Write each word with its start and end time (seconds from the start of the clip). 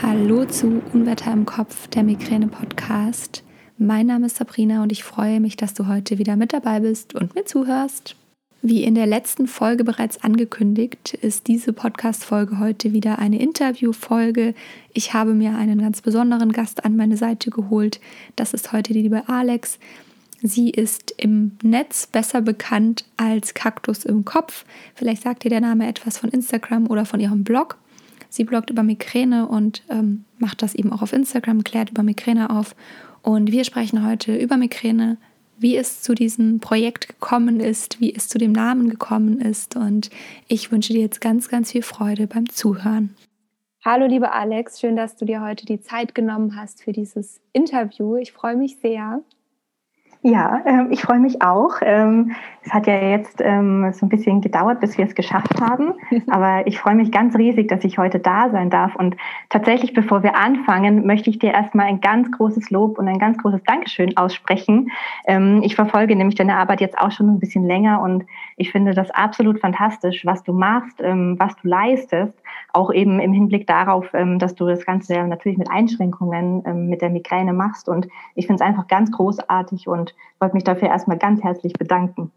Hallo 0.00 0.44
zu 0.44 0.80
Unwetter 0.92 1.32
im 1.32 1.44
Kopf, 1.44 1.88
der 1.88 2.04
Migräne-Podcast. 2.04 3.42
Mein 3.78 4.06
Name 4.06 4.26
ist 4.26 4.36
Sabrina 4.36 4.84
und 4.84 4.92
ich 4.92 5.02
freue 5.02 5.40
mich, 5.40 5.56
dass 5.56 5.74
du 5.74 5.88
heute 5.88 6.18
wieder 6.18 6.36
mit 6.36 6.52
dabei 6.52 6.78
bist 6.78 7.16
und 7.16 7.34
mir 7.34 7.44
zuhörst. 7.44 8.14
Wie 8.62 8.84
in 8.84 8.94
der 8.94 9.06
letzten 9.06 9.48
Folge 9.48 9.82
bereits 9.82 10.22
angekündigt, 10.22 11.14
ist 11.14 11.48
diese 11.48 11.72
Podcast-Folge 11.72 12.60
heute 12.60 12.92
wieder 12.92 13.18
eine 13.18 13.40
Interview-Folge. 13.40 14.54
Ich 14.92 15.14
habe 15.14 15.34
mir 15.34 15.56
einen 15.56 15.80
ganz 15.80 16.00
besonderen 16.00 16.52
Gast 16.52 16.84
an 16.84 16.94
meine 16.94 17.16
Seite 17.16 17.50
geholt. 17.50 17.98
Das 18.36 18.54
ist 18.54 18.70
heute 18.72 18.92
die 18.92 19.02
liebe 19.02 19.28
Alex. 19.28 19.80
Sie 20.40 20.70
ist 20.70 21.12
im 21.16 21.58
Netz 21.64 22.06
besser 22.06 22.40
bekannt 22.40 23.04
als 23.16 23.52
Kaktus 23.52 24.04
im 24.04 24.24
Kopf. 24.24 24.64
Vielleicht 24.94 25.24
sagt 25.24 25.44
ihr 25.44 25.50
der 25.50 25.60
Name 25.60 25.88
etwas 25.88 26.18
von 26.18 26.30
Instagram 26.30 26.86
oder 26.86 27.04
von 27.04 27.18
ihrem 27.18 27.42
Blog. 27.42 27.78
Sie 28.28 28.44
bloggt 28.44 28.70
über 28.70 28.82
Migräne 28.82 29.48
und 29.48 29.82
ähm, 29.88 30.24
macht 30.38 30.62
das 30.62 30.74
eben 30.74 30.92
auch 30.92 31.02
auf 31.02 31.12
Instagram, 31.12 31.64
klärt 31.64 31.90
über 31.90 32.02
Migräne 32.02 32.50
auf. 32.50 32.74
Und 33.22 33.52
wir 33.52 33.64
sprechen 33.64 34.06
heute 34.06 34.36
über 34.36 34.56
Migräne, 34.56 35.16
wie 35.58 35.76
es 35.76 36.02
zu 36.02 36.14
diesem 36.14 36.60
Projekt 36.60 37.08
gekommen 37.08 37.60
ist, 37.60 38.00
wie 38.00 38.14
es 38.14 38.28
zu 38.28 38.38
dem 38.38 38.52
Namen 38.52 38.90
gekommen 38.90 39.40
ist. 39.40 39.76
Und 39.76 40.10
ich 40.46 40.70
wünsche 40.70 40.92
dir 40.92 41.00
jetzt 41.00 41.20
ganz, 41.20 41.48
ganz 41.48 41.72
viel 41.72 41.82
Freude 41.82 42.26
beim 42.26 42.48
Zuhören. 42.48 43.14
Hallo, 43.84 44.06
liebe 44.06 44.32
Alex, 44.32 44.80
schön, 44.80 44.96
dass 44.96 45.16
du 45.16 45.24
dir 45.24 45.40
heute 45.40 45.64
die 45.64 45.80
Zeit 45.80 46.14
genommen 46.14 46.56
hast 46.56 46.82
für 46.82 46.92
dieses 46.92 47.40
Interview. 47.52 48.16
Ich 48.16 48.32
freue 48.32 48.56
mich 48.56 48.76
sehr. 48.82 49.22
Ja, 50.28 50.60
ähm, 50.66 50.88
ich 50.90 51.00
freue 51.00 51.20
mich 51.20 51.40
auch. 51.40 51.76
Ähm, 51.80 52.32
es 52.62 52.74
hat 52.74 52.86
ja 52.86 53.00
jetzt 53.00 53.40
ähm, 53.42 53.90
so 53.94 54.04
ein 54.04 54.10
bisschen 54.10 54.42
gedauert, 54.42 54.78
bis 54.80 54.98
wir 54.98 55.06
es 55.06 55.14
geschafft 55.14 55.58
haben. 55.58 55.94
Aber 56.28 56.66
ich 56.66 56.78
freue 56.78 56.96
mich 56.96 57.10
ganz 57.10 57.34
riesig, 57.34 57.68
dass 57.68 57.82
ich 57.82 57.96
heute 57.96 58.18
da 58.18 58.50
sein 58.50 58.68
darf. 58.68 58.94
Und 58.94 59.16
tatsächlich, 59.48 59.94
bevor 59.94 60.22
wir 60.22 60.36
anfangen, 60.36 61.06
möchte 61.06 61.30
ich 61.30 61.38
dir 61.38 61.54
erstmal 61.54 61.86
ein 61.86 62.02
ganz 62.02 62.30
großes 62.30 62.68
Lob 62.68 62.98
und 62.98 63.08
ein 63.08 63.18
ganz 63.18 63.38
großes 63.38 63.62
Dankeschön 63.64 64.18
aussprechen. 64.18 64.90
Ich 65.62 65.74
verfolge 65.74 66.14
nämlich 66.14 66.34
deine 66.34 66.56
Arbeit 66.56 66.80
jetzt 66.80 66.98
auch 66.98 67.10
schon 67.10 67.28
ein 67.28 67.38
bisschen 67.38 67.64
länger 67.64 68.02
und 68.02 68.24
ich 68.56 68.70
finde 68.70 68.92
das 68.92 69.10
absolut 69.10 69.60
fantastisch, 69.60 70.26
was 70.26 70.42
du 70.42 70.52
machst, 70.52 70.98
was 70.98 71.56
du 71.56 71.68
leistest. 71.68 72.34
Auch 72.72 72.92
eben 72.92 73.20
im 73.20 73.32
Hinblick 73.32 73.66
darauf, 73.66 74.12
ähm, 74.14 74.38
dass 74.38 74.54
du 74.54 74.66
das 74.66 74.84
Ganze 74.84 75.14
ja 75.14 75.26
natürlich 75.26 75.58
mit 75.58 75.70
Einschränkungen 75.70 76.88
mit 76.88 77.02
der 77.02 77.10
Migräne 77.10 77.52
machst. 77.52 77.88
Und 77.88 78.08
ich 78.34 78.46
finde 78.46 78.62
es 78.62 78.68
einfach 78.68 78.86
ganz 78.86 79.10
großartig 79.10 79.88
und 79.88 80.14
wollte 80.40 80.54
mich 80.54 80.64
dafür 80.64 80.88
erstmal 80.88 81.18
ganz 81.18 81.42
herzlich 81.42 81.72
bedanken. 81.74 82.30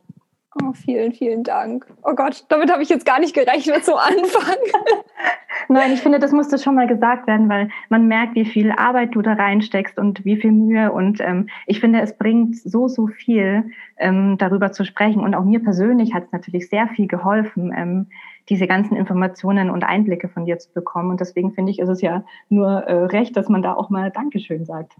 Oh, 0.61 0.73
vielen, 0.73 1.13
vielen 1.13 1.43
Dank. 1.43 1.85
Oh 2.03 2.13
Gott, 2.13 2.43
damit 2.49 2.69
habe 2.69 2.83
ich 2.83 2.89
jetzt 2.89 3.05
gar 3.05 3.19
nicht 3.19 3.33
gerechnet 3.33 3.85
zu 3.85 3.95
Anfang. 3.95 4.57
Nein, 5.69 5.93
ich 5.93 6.01
finde, 6.01 6.19
das 6.19 6.33
musste 6.33 6.57
schon 6.57 6.75
mal 6.75 6.87
gesagt 6.87 7.25
werden, 7.25 7.47
weil 7.47 7.69
man 7.87 8.07
merkt, 8.07 8.35
wie 8.35 8.43
viel 8.43 8.73
Arbeit 8.73 9.15
du 9.15 9.21
da 9.21 9.33
reinsteckst 9.33 9.97
und 9.97 10.25
wie 10.25 10.35
viel 10.35 10.51
Mühe. 10.51 10.91
Und 10.91 11.21
ähm, 11.21 11.47
ich 11.67 11.79
finde, 11.79 12.01
es 12.01 12.17
bringt 12.17 12.57
so, 12.57 12.89
so 12.89 13.07
viel, 13.07 13.71
ähm, 13.95 14.37
darüber 14.37 14.73
zu 14.73 14.83
sprechen. 14.83 15.21
Und 15.21 15.35
auch 15.35 15.45
mir 15.45 15.63
persönlich 15.63 16.13
hat 16.13 16.25
es 16.25 16.31
natürlich 16.33 16.67
sehr 16.67 16.89
viel 16.89 17.07
geholfen, 17.07 17.73
ähm, 17.73 18.07
diese 18.49 18.67
ganzen 18.67 18.95
Informationen 18.95 19.69
und 19.69 19.83
Einblicke 19.83 20.29
von 20.29 20.45
dir 20.45 20.57
zu 20.59 20.71
bekommen. 20.73 21.11
Und 21.11 21.19
deswegen 21.19 21.53
finde 21.53 21.71
ich, 21.71 21.79
ist 21.79 21.89
es 21.89 22.01
ja 22.01 22.23
nur 22.49 22.67
äh, 22.69 23.05
recht, 23.05 23.35
dass 23.37 23.49
man 23.49 23.61
da 23.61 23.73
auch 23.73 23.89
mal 23.89 24.11
Dankeschön 24.11 24.65
sagt. 24.65 24.95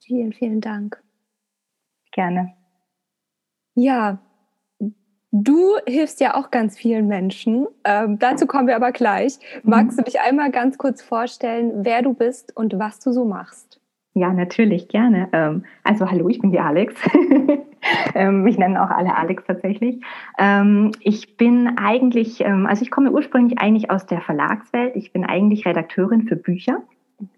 Vielen, 0.00 0.32
vielen 0.32 0.60
Dank. 0.60 1.02
Gerne. 2.12 2.52
Ja, 3.74 4.18
du 5.32 5.76
hilfst 5.86 6.20
ja 6.20 6.36
auch 6.36 6.50
ganz 6.50 6.78
vielen 6.78 7.08
Menschen. 7.08 7.66
Ähm, 7.84 8.18
dazu 8.18 8.46
kommen 8.46 8.68
wir 8.68 8.76
aber 8.76 8.92
gleich. 8.92 9.38
Magst 9.64 9.98
mhm. 9.98 10.04
du 10.04 10.10
dich 10.10 10.20
einmal 10.20 10.50
ganz 10.50 10.78
kurz 10.78 11.02
vorstellen, 11.02 11.84
wer 11.84 12.02
du 12.02 12.14
bist 12.14 12.56
und 12.56 12.78
was 12.78 13.00
du 13.00 13.12
so 13.12 13.24
machst? 13.24 13.80
Ja, 14.14 14.32
natürlich, 14.32 14.88
gerne. 14.88 15.28
Ähm, 15.32 15.64
also 15.82 16.08
hallo, 16.08 16.28
ich 16.28 16.38
bin 16.38 16.52
die 16.52 16.60
Alex. 16.60 16.94
ähm, 18.14 18.42
mich 18.42 18.58
nennen 18.58 18.76
auch 18.76 18.90
alle 18.90 19.16
Alex 19.16 19.44
tatsächlich. 19.44 20.00
Ähm, 20.38 20.92
ich 21.00 21.36
bin 21.36 21.78
eigentlich, 21.78 22.40
ähm, 22.40 22.66
also 22.66 22.82
ich 22.82 22.90
komme 22.90 23.10
ursprünglich 23.10 23.58
eigentlich 23.58 23.90
aus 23.90 24.06
der 24.06 24.20
Verlagswelt. 24.20 24.96
Ich 24.96 25.12
bin 25.12 25.24
eigentlich 25.24 25.66
Redakteurin 25.66 26.28
für 26.28 26.36
Bücher 26.36 26.78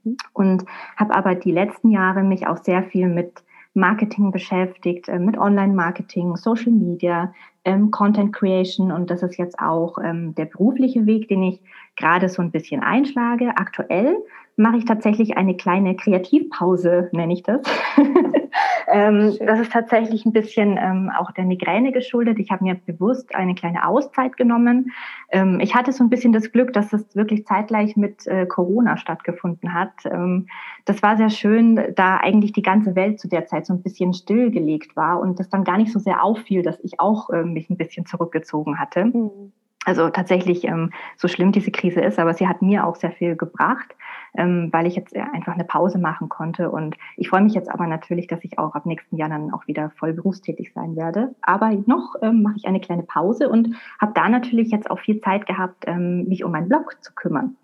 mhm. 0.04 0.16
und 0.32 0.64
habe 0.96 1.14
aber 1.14 1.34
die 1.34 1.52
letzten 1.52 1.90
Jahre 1.90 2.22
mich 2.22 2.46
auch 2.46 2.58
sehr 2.58 2.82
viel 2.84 3.08
mit 3.08 3.42
Marketing 3.74 4.32
beschäftigt, 4.32 5.08
äh, 5.08 5.18
mit 5.18 5.38
Online-Marketing, 5.38 6.36
Social 6.36 6.72
Media, 6.72 7.32
ähm, 7.66 7.90
Content 7.90 8.32
Creation 8.32 8.92
und 8.92 9.10
das 9.10 9.22
ist 9.22 9.36
jetzt 9.36 9.58
auch 9.58 9.98
ähm, 10.02 10.34
der 10.34 10.46
berufliche 10.46 11.04
Weg, 11.04 11.28
den 11.28 11.42
ich 11.42 11.60
gerade 11.96 12.28
so 12.28 12.40
ein 12.40 12.50
bisschen 12.50 12.82
einschlage. 12.82 13.52
Aktuell 13.56 14.16
mache 14.56 14.78
ich 14.78 14.86
tatsächlich 14.86 15.36
eine 15.36 15.54
kleine 15.54 15.96
Kreativpause, 15.96 17.10
nenne 17.12 17.34
ich 17.34 17.42
das. 17.42 17.60
ähm, 18.88 19.36
das 19.38 19.60
ist 19.60 19.72
tatsächlich 19.72 20.24
ein 20.24 20.32
bisschen 20.32 20.78
ähm, 20.80 21.10
auch 21.16 21.30
der 21.32 21.44
Migräne 21.44 21.92
geschuldet. 21.92 22.38
Ich 22.38 22.50
habe 22.50 22.64
mir 22.64 22.74
bewusst 22.74 23.34
eine 23.34 23.54
kleine 23.54 23.86
Auszeit 23.86 24.36
genommen. 24.38 24.92
Ähm, 25.30 25.60
ich 25.60 25.74
hatte 25.74 25.92
so 25.92 26.02
ein 26.02 26.08
bisschen 26.08 26.32
das 26.32 26.52
Glück, 26.52 26.72
dass 26.72 26.92
es 26.94 27.14
wirklich 27.14 27.44
zeitgleich 27.44 27.96
mit 27.96 28.26
äh, 28.26 28.46
Corona 28.46 28.96
stattgefunden 28.96 29.74
hat. 29.74 29.92
Ähm, 30.06 30.48
das 30.86 31.02
war 31.02 31.18
sehr 31.18 31.30
schön, 31.30 31.78
da 31.94 32.16
eigentlich 32.16 32.52
die 32.52 32.62
ganze 32.62 32.96
Welt 32.96 33.20
zu 33.20 33.28
der 33.28 33.44
Zeit 33.46 33.66
so 33.66 33.74
ein 33.74 33.82
bisschen 33.82 34.14
stillgelegt 34.14 34.96
war 34.96 35.20
und 35.20 35.38
das 35.38 35.50
dann 35.50 35.64
gar 35.64 35.76
nicht 35.76 35.92
so 35.92 35.98
sehr 35.98 36.24
auffiel, 36.24 36.62
dass 36.62 36.80
ich 36.82 36.98
auch 36.98 37.28
äh, 37.28 37.42
mich 37.56 37.70
ein 37.70 37.76
bisschen 37.76 38.06
zurückgezogen 38.06 38.78
hatte. 38.78 39.06
Mhm. 39.06 39.52
Also 39.86 40.10
tatsächlich, 40.10 40.64
ähm, 40.64 40.90
so 41.16 41.28
schlimm 41.28 41.52
diese 41.52 41.70
Krise 41.70 42.00
ist, 42.00 42.18
aber 42.18 42.34
sie 42.34 42.48
hat 42.48 42.60
mir 42.60 42.84
auch 42.84 42.96
sehr 42.96 43.12
viel 43.12 43.36
gebracht, 43.36 43.94
ähm, 44.36 44.68
weil 44.72 44.84
ich 44.84 44.96
jetzt 44.96 45.14
einfach 45.14 45.54
eine 45.54 45.62
Pause 45.62 45.98
machen 45.98 46.28
konnte. 46.28 46.72
Und 46.72 46.96
ich 47.16 47.28
freue 47.28 47.42
mich 47.42 47.54
jetzt 47.54 47.70
aber 47.70 47.86
natürlich, 47.86 48.26
dass 48.26 48.42
ich 48.42 48.58
auch 48.58 48.74
ab 48.74 48.84
nächsten 48.84 49.16
Jahr 49.16 49.28
dann 49.28 49.54
auch 49.54 49.68
wieder 49.68 49.90
voll 49.90 50.12
berufstätig 50.12 50.72
sein 50.74 50.96
werde. 50.96 51.36
Aber 51.40 51.70
noch 51.86 52.16
ähm, 52.20 52.42
mache 52.42 52.56
ich 52.56 52.66
eine 52.66 52.80
kleine 52.80 53.04
Pause 53.04 53.48
und 53.48 53.76
habe 54.00 54.12
da 54.12 54.28
natürlich 54.28 54.72
jetzt 54.72 54.90
auch 54.90 54.98
viel 54.98 55.20
Zeit 55.20 55.46
gehabt, 55.46 55.84
ähm, 55.86 56.24
mich 56.26 56.42
um 56.42 56.50
meinen 56.50 56.68
Blog 56.68 56.96
zu 57.00 57.14
kümmern. 57.14 57.56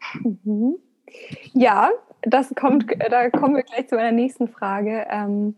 Mhm. 0.45 0.77
Ja, 1.53 1.91
das 2.23 2.55
kommt, 2.55 2.87
da 3.11 3.31
kommen 3.31 3.57
wir 3.57 3.65
gleich 3.65 3.89
zu 3.89 3.97
meiner 3.97 4.13
nächsten 4.13 4.47
Frage. 4.47 5.07
Ähm, 5.11 5.57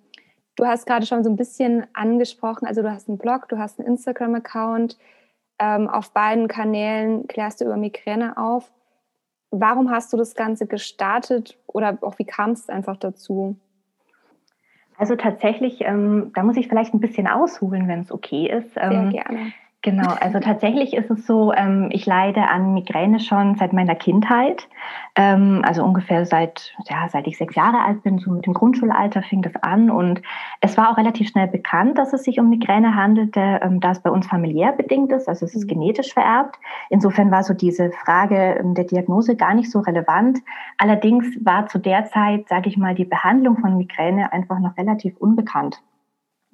du 0.56 0.66
hast 0.66 0.87
gerade 0.87 1.06
schon 1.06 1.25
so 1.25 1.31
ein 1.31 1.37
bisschen 1.37 1.87
angesprochen, 1.92 2.66
also 2.66 2.82
du 2.82 2.91
hast 2.91 3.09
einen 3.09 3.19
Blog, 3.19 3.48
du 3.48 3.59
hast 3.59 3.78
einen 3.78 3.88
Instagram-Account 3.88 4.97
ähm, 5.59 5.88
auf 5.88 6.12
beiden 6.12 6.48
Kanälen 6.48 7.26
klärst 7.28 7.60
du 7.60 7.65
über 7.65 7.76
Migräne 7.76 8.37
auf. 8.37 8.72
Warum 9.50 9.91
hast 9.91 10.12
du 10.12 10.16
das 10.16 10.34
Ganze 10.34 10.66
gestartet 10.66 11.56
oder 11.66 11.98
auch 12.00 12.19
wie 12.19 12.25
kam 12.25 12.50
es 12.50 12.69
einfach 12.69 12.97
dazu? 12.97 13.56
Also 14.97 15.16
tatsächlich, 15.16 15.81
ähm, 15.82 16.32
da 16.34 16.42
muss 16.42 16.56
ich 16.56 16.69
vielleicht 16.69 16.94
ein 16.94 17.00
bisschen 17.00 17.26
ausholen, 17.26 17.88
wenn 17.88 18.00
es 18.00 18.12
okay 18.12 18.48
ist. 18.48 18.75
Sehr 18.75 18.91
ähm, 18.91 19.10
gerne. 19.10 19.53
Genau, 19.84 20.15
also 20.19 20.41
tatsächlich 20.41 20.95
ist 20.95 21.11
es 21.11 21.27
so, 21.27 21.53
ähm, 21.53 21.91
ich 21.93 22.06
leide 22.06 22.49
an 22.49 22.72
Migräne 22.72 23.21
schon 23.21 23.56
seit 23.56 23.75
meiner 23.75 23.95
Kindheit. 23.95 24.67
Ähm, 25.15 25.61
also 25.62 25.84
ungefähr 25.84 26.25
seit, 26.25 26.72
ja, 26.89 27.06
seit 27.11 27.27
ich 27.27 27.37
sechs 27.37 27.55
Jahre 27.55 27.81
alt 27.84 28.03
bin, 28.03 28.17
so 28.17 28.31
mit 28.31 28.47
dem 28.47 28.55
Grundschulalter 28.55 29.21
fing 29.21 29.43
das 29.43 29.55
an. 29.56 29.91
Und 29.91 30.22
es 30.62 30.78
war 30.78 30.91
auch 30.91 30.97
relativ 30.97 31.28
schnell 31.28 31.49
bekannt, 31.49 31.99
dass 31.99 32.15
es 32.15 32.25
sich 32.25 32.41
um 32.41 32.49
Migräne 32.49 32.97
handelte, 32.97 33.61
ähm, 33.62 33.78
da 33.81 33.91
es 33.91 34.00
bei 34.00 34.09
uns 34.09 34.27
familiär 34.27 34.72
bedingt 34.72 35.12
ist, 35.12 35.28
also 35.28 35.45
es 35.45 35.55
ist 35.55 35.65
mhm. 35.65 35.75
genetisch 35.75 36.15
vererbt. 36.15 36.56
Insofern 36.89 37.31
war 37.31 37.43
so 37.43 37.53
diese 37.53 37.91
Frage 37.91 38.56
ähm, 38.59 38.72
der 38.72 38.84
Diagnose 38.84 39.37
gar 39.37 39.53
nicht 39.53 39.71
so 39.71 39.81
relevant. 39.81 40.39
Allerdings 40.78 41.27
war 41.45 41.66
zu 41.66 41.78
der 41.78 42.06
Zeit, 42.06 42.49
sage 42.49 42.71
ich 42.71 42.78
mal, 42.78 42.95
die 42.95 43.05
Behandlung 43.05 43.59
von 43.59 43.77
Migräne 43.77 44.33
einfach 44.33 44.59
noch 44.61 44.78
relativ 44.78 45.15
unbekannt. 45.19 45.83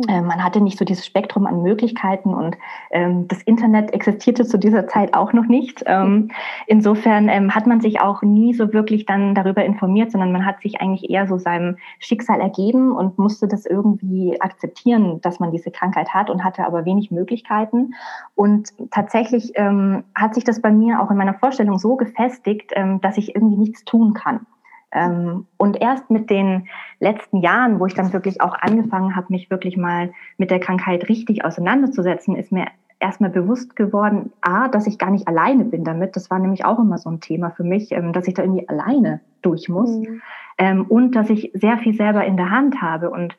Äh, 0.09 0.23
man 0.23 0.43
hatte 0.43 0.61
nicht 0.61 0.79
so 0.79 0.85
dieses 0.85 1.05
Spektrum 1.05 1.47
an 1.47 1.63
Möglichkeiten 1.63 2.33
und 2.33 2.57
ähm, 2.91 3.29
das 3.29 3.43
Internet 3.43 3.93
existierte 3.93 4.45
zu 4.45 4.59
dieser 4.59 4.87
Zeit 4.87 5.15
auch 5.15 5.33
noch 5.33 5.47
nicht. 5.47 5.83
Ähm, 5.87 6.31
insofern 6.67 7.29
ähm, 7.29 7.55
hat 7.55 7.67
man 7.67 7.81
sich 7.81 8.01
auch 8.01 8.23
nie 8.23 8.55
so 8.55 8.73
wirklich 8.73 9.07
dann 9.07 9.35
darüber 9.35 9.65
informiert, 9.65 10.13
sondern 10.13 10.33
man 10.33 10.47
hat 10.47 10.61
sich 10.63 10.81
eigentlich 10.81 11.11
eher 11.11 11.27
so 11.27 11.39
seinem 11.39 11.77
Schicksal 11.99 12.41
ergeben 12.41 12.93
und 12.93 13.19
musste 13.19 13.49
das 13.49 13.67
irgendwie 13.67 14.41
akzeptieren, 14.41 15.21
dass 15.21 15.41
man 15.41 15.51
diese 15.51 15.71
Krankheit 15.71 16.15
hat 16.15 16.31
und 16.31 16.45
hatte 16.45 16.65
aber 16.65 16.85
wenig 16.85 17.11
Möglichkeiten. 17.11 17.95
Und 18.35 18.71
tatsächlich 18.91 19.53
ähm, 19.57 20.05
hat 20.15 20.35
sich 20.35 20.45
das 20.45 20.63
bei 20.63 20.71
mir 20.71 21.01
auch 21.03 21.11
in 21.11 21.17
meiner 21.17 21.35
Vorstellung 21.35 21.79
so 21.79 21.97
gefestigt, 21.97 22.73
ähm, 22.75 23.01
dass 23.01 23.19
ich 23.19 23.35
irgendwie 23.35 23.57
nichts 23.57 23.85
tun 23.85 24.15
kann. 24.15 24.47
Ähm, 24.93 25.47
und 25.57 25.81
erst 25.81 26.11
mit 26.11 26.31
den 26.31 26.69
letzten 26.99 27.39
Jahren, 27.39 27.79
wo 27.79 27.87
ich 27.87 27.95
dann 27.95 28.13
wirklich 28.13 28.41
auch 28.41 28.55
angefangen 28.55 29.15
habe, 29.15 29.27
mich 29.31 29.51
wirklich 29.51 29.77
mal 29.77 30.13
mit 30.37 30.51
der 30.51 30.61
Krankheit 30.61 31.09
richtig 31.09 31.45
auseinanderzusetzen, 31.45 32.37
ist 32.37 32.53
mir 32.53 32.67
erstmal 32.99 33.31
bewusst 33.31 33.77
geworden, 33.77 34.33
a, 34.41 34.69
dass 34.69 34.87
ich 34.87 34.99
gar 34.99 35.11
nicht 35.11 35.29
alleine 35.29 35.65
bin 35.65 35.85
damit. 35.85 36.17
Das 36.17 36.31
war 36.31 36.39
nämlich 36.39 36.65
auch 36.65 36.79
immer 36.79 36.99
so 36.99 37.11
ein 37.11 37.21
Thema 37.21 37.51
für 37.51 37.65
mich, 37.65 37.93
ähm, 37.93 38.13
dass 38.13 38.27
ich 38.27 38.35
da 38.35 38.43
irgendwie 38.43 38.69
alleine 38.69 39.21
durch 39.43 39.69
muss. 39.69 39.91
Mhm. 39.91 40.23
Ähm, 40.59 40.87
und 40.87 41.13
dass 41.13 41.31
ich 41.31 41.51
sehr 41.55 41.79
viel 41.79 41.95
selber 41.95 42.25
in 42.25 42.37
der 42.37 42.51
Hand 42.51 42.83
habe. 42.83 43.11
Und 43.11 43.37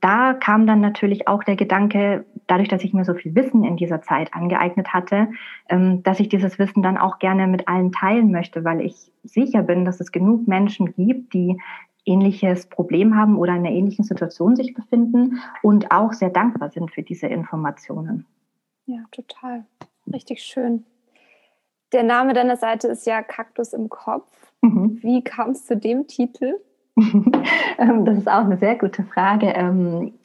da 0.00 0.34
kam 0.34 0.68
dann 0.68 0.80
natürlich 0.80 1.26
auch 1.26 1.42
der 1.42 1.56
Gedanke, 1.56 2.24
dadurch, 2.46 2.68
dass 2.68 2.84
ich 2.84 2.92
mir 2.92 3.04
so 3.04 3.14
viel 3.14 3.34
Wissen 3.34 3.64
in 3.64 3.76
dieser 3.76 4.02
Zeit 4.02 4.34
angeeignet 4.34 4.92
hatte, 4.92 5.28
ähm, 5.68 6.02
dass 6.02 6.20
ich 6.20 6.28
dieses 6.28 6.58
Wissen 6.58 6.82
dann 6.82 6.98
auch 6.98 7.18
gerne 7.18 7.46
mit 7.46 7.68
allen 7.68 7.92
teilen 7.92 8.30
möchte, 8.30 8.64
weil 8.64 8.80
ich 8.80 9.12
sicher 9.24 9.62
bin, 9.62 9.84
dass 9.84 10.00
es 10.00 10.12
genug 10.12 10.46
Menschen 10.46 10.94
gibt, 10.94 11.34
die 11.34 11.58
ähnliches 12.04 12.66
Problem 12.66 13.16
haben 13.16 13.36
oder 13.36 13.52
in 13.52 13.66
einer 13.66 13.70
ähnlichen 13.70 14.04
Situation 14.04 14.54
sich 14.54 14.74
befinden 14.74 15.40
und 15.62 15.90
auch 15.90 16.12
sehr 16.12 16.30
dankbar 16.30 16.70
sind 16.70 16.92
für 16.92 17.02
diese 17.02 17.26
Informationen. 17.26 18.26
Ja, 18.86 19.00
total. 19.10 19.66
Richtig 20.12 20.42
schön. 20.42 20.84
Der 21.92 22.04
Name 22.04 22.32
deiner 22.32 22.56
Seite 22.56 22.88
ist 22.88 23.06
ja 23.06 23.22
Kaktus 23.22 23.72
im 23.72 23.88
Kopf. 23.88 24.30
Mhm. 24.60 24.98
Wie 25.02 25.22
kam 25.22 25.50
es 25.50 25.66
zu 25.66 25.76
dem 25.76 26.06
Titel? 26.06 26.60
Ähm, 27.78 28.06
das 28.06 28.16
ist 28.16 28.28
auch 28.28 28.44
eine 28.44 28.56
sehr 28.56 28.76
gute 28.76 29.04
Frage. 29.04 29.52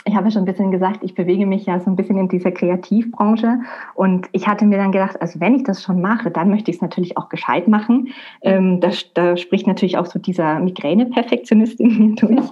Ähm, 0.06 0.12
ich 0.12 0.16
habe 0.16 0.32
schon 0.32 0.44
ein 0.44 0.46
bisschen 0.46 0.72
gesagt, 0.72 1.04
ich 1.04 1.16
bewege 1.16 1.46
mich 1.46 1.66
ja 1.66 1.80
so 1.80 1.90
ein 1.90 1.96
bisschen 1.96 2.18
in 2.18 2.28
dieser 2.28 2.52
Kreativbranche 2.52 3.60
und 3.96 4.28
ich 4.32 4.48
hatte 4.48 4.66
mir 4.66 4.78
dann 4.78 4.92
gedacht, 4.92 5.22
also 5.22 5.40
wenn 5.40 5.56
ich 5.56 5.64
das 5.64 5.84
schon 5.84 6.02
mache, 6.02 6.32
dann 6.32 6.50
möchte 6.50 6.72
ich 6.72 6.78
es 6.78 6.82
natürlich 6.82 7.18
auch 7.18 7.30
gescheit 7.30 7.68
machen. 7.68 8.10
Ähm, 8.42 8.80
da, 8.80 8.90
da 9.14 9.38
spricht 9.38 9.68
natürlich 9.68 9.98
auch 9.98 10.06
so 10.06 10.20
dieser 10.20 10.60
Migräne-Perfektionist 10.60 11.80
in 11.80 11.98
mir 11.98 12.16
durch, 12.16 12.50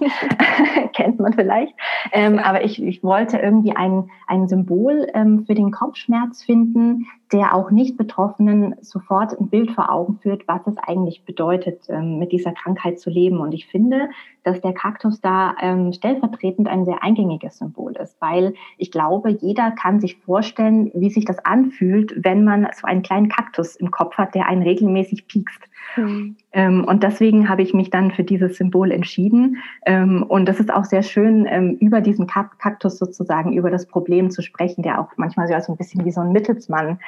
kennt 0.94 1.18
man 1.18 1.32
vielleicht. 1.32 1.74
Ja. 2.14 2.44
Aber 2.44 2.64
ich, 2.64 2.82
ich 2.82 3.02
wollte 3.02 3.38
irgendwie 3.38 3.72
ein, 3.72 4.10
ein 4.26 4.48
Symbol 4.48 5.06
für 5.46 5.54
den 5.54 5.70
Kopfschmerz 5.70 6.42
finden, 6.42 7.06
der 7.32 7.54
auch 7.54 7.70
nicht 7.70 7.96
Betroffenen 7.96 8.74
sofort 8.80 9.38
ein 9.38 9.48
Bild 9.48 9.70
vor 9.72 9.90
Augen 9.90 10.18
führt, 10.22 10.46
was 10.48 10.66
es 10.66 10.76
eigentlich 10.78 11.24
bedeutet, 11.24 11.88
mit 11.88 12.32
dieser 12.32 12.52
Krankheit 12.52 12.98
zu 12.98 13.10
leben. 13.10 13.38
Und 13.38 13.52
ich 13.52 13.66
finde, 13.66 14.08
dass 14.42 14.60
der 14.60 14.72
Kaktus 14.72 15.20
da 15.20 15.54
ähm, 15.60 15.92
stellvertretend 15.92 16.68
ein 16.68 16.84
sehr 16.84 17.02
eingängiges 17.02 17.39
Symbol 17.48 17.96
ist, 17.96 18.20
weil 18.20 18.52
ich 18.76 18.90
glaube, 18.90 19.30
jeder 19.30 19.70
kann 19.70 20.00
sich 20.00 20.18
vorstellen, 20.18 20.90
wie 20.94 21.08
sich 21.08 21.24
das 21.24 21.38
anfühlt, 21.46 22.12
wenn 22.22 22.44
man 22.44 22.68
so 22.78 22.86
einen 22.86 23.00
kleinen 23.00 23.30
Kaktus 23.30 23.76
im 23.76 23.90
Kopf 23.90 24.18
hat, 24.18 24.34
der 24.34 24.46
einen 24.46 24.62
regelmäßig 24.62 25.26
piekst. 25.26 25.62
Mhm. 25.96 26.36
Ähm, 26.52 26.84
und 26.84 27.02
deswegen 27.02 27.48
habe 27.48 27.62
ich 27.62 27.72
mich 27.72 27.88
dann 27.88 28.10
für 28.10 28.22
dieses 28.22 28.58
Symbol 28.58 28.92
entschieden. 28.92 29.56
Ähm, 29.86 30.22
und 30.22 30.46
das 30.46 30.60
ist 30.60 30.70
auch 30.70 30.84
sehr 30.84 31.02
schön, 31.02 31.46
ähm, 31.48 31.78
über 31.80 32.02
diesen 32.02 32.26
Kaktus 32.26 32.98
sozusagen, 32.98 33.54
über 33.54 33.70
das 33.70 33.86
Problem 33.86 34.30
zu 34.30 34.42
sprechen, 34.42 34.82
der 34.82 35.00
auch 35.00 35.08
manchmal 35.16 35.48
so 35.62 35.72
ein 35.72 35.78
bisschen 35.78 36.04
wie 36.04 36.10
so 36.10 36.20
ein 36.20 36.32
Mittelsmann 36.32 36.98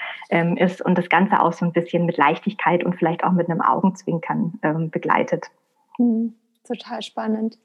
ist 0.57 0.83
und 0.83 0.97
das 0.97 1.09
Ganze 1.09 1.41
auch 1.41 1.53
so 1.53 1.67
ein 1.67 1.73
bisschen 1.73 2.07
mit 2.07 2.17
Leichtigkeit 2.17 2.85
und 2.85 2.97
vielleicht 2.97 3.25
auch 3.25 3.33
mit 3.33 3.51
einem 3.51 3.61
Augenzwinkern 3.61 4.59
begleitet. 4.91 5.51
Mhm 5.99 6.35
total 6.65 7.03
spannend. 7.03 7.59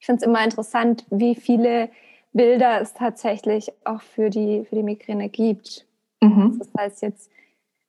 Ich 0.00 0.06
finde 0.06 0.20
es 0.20 0.26
immer 0.26 0.42
interessant, 0.42 1.04
wie 1.10 1.34
viele 1.34 1.90
Bilder 2.32 2.80
es 2.80 2.94
tatsächlich 2.94 3.72
auch 3.84 4.00
für 4.00 4.30
die, 4.30 4.64
für 4.64 4.76
die 4.76 4.82
Migräne 4.82 5.28
gibt. 5.28 5.86
Mhm. 6.20 6.58
Das 6.58 6.70
heißt 6.78 7.02
jetzt, 7.02 7.30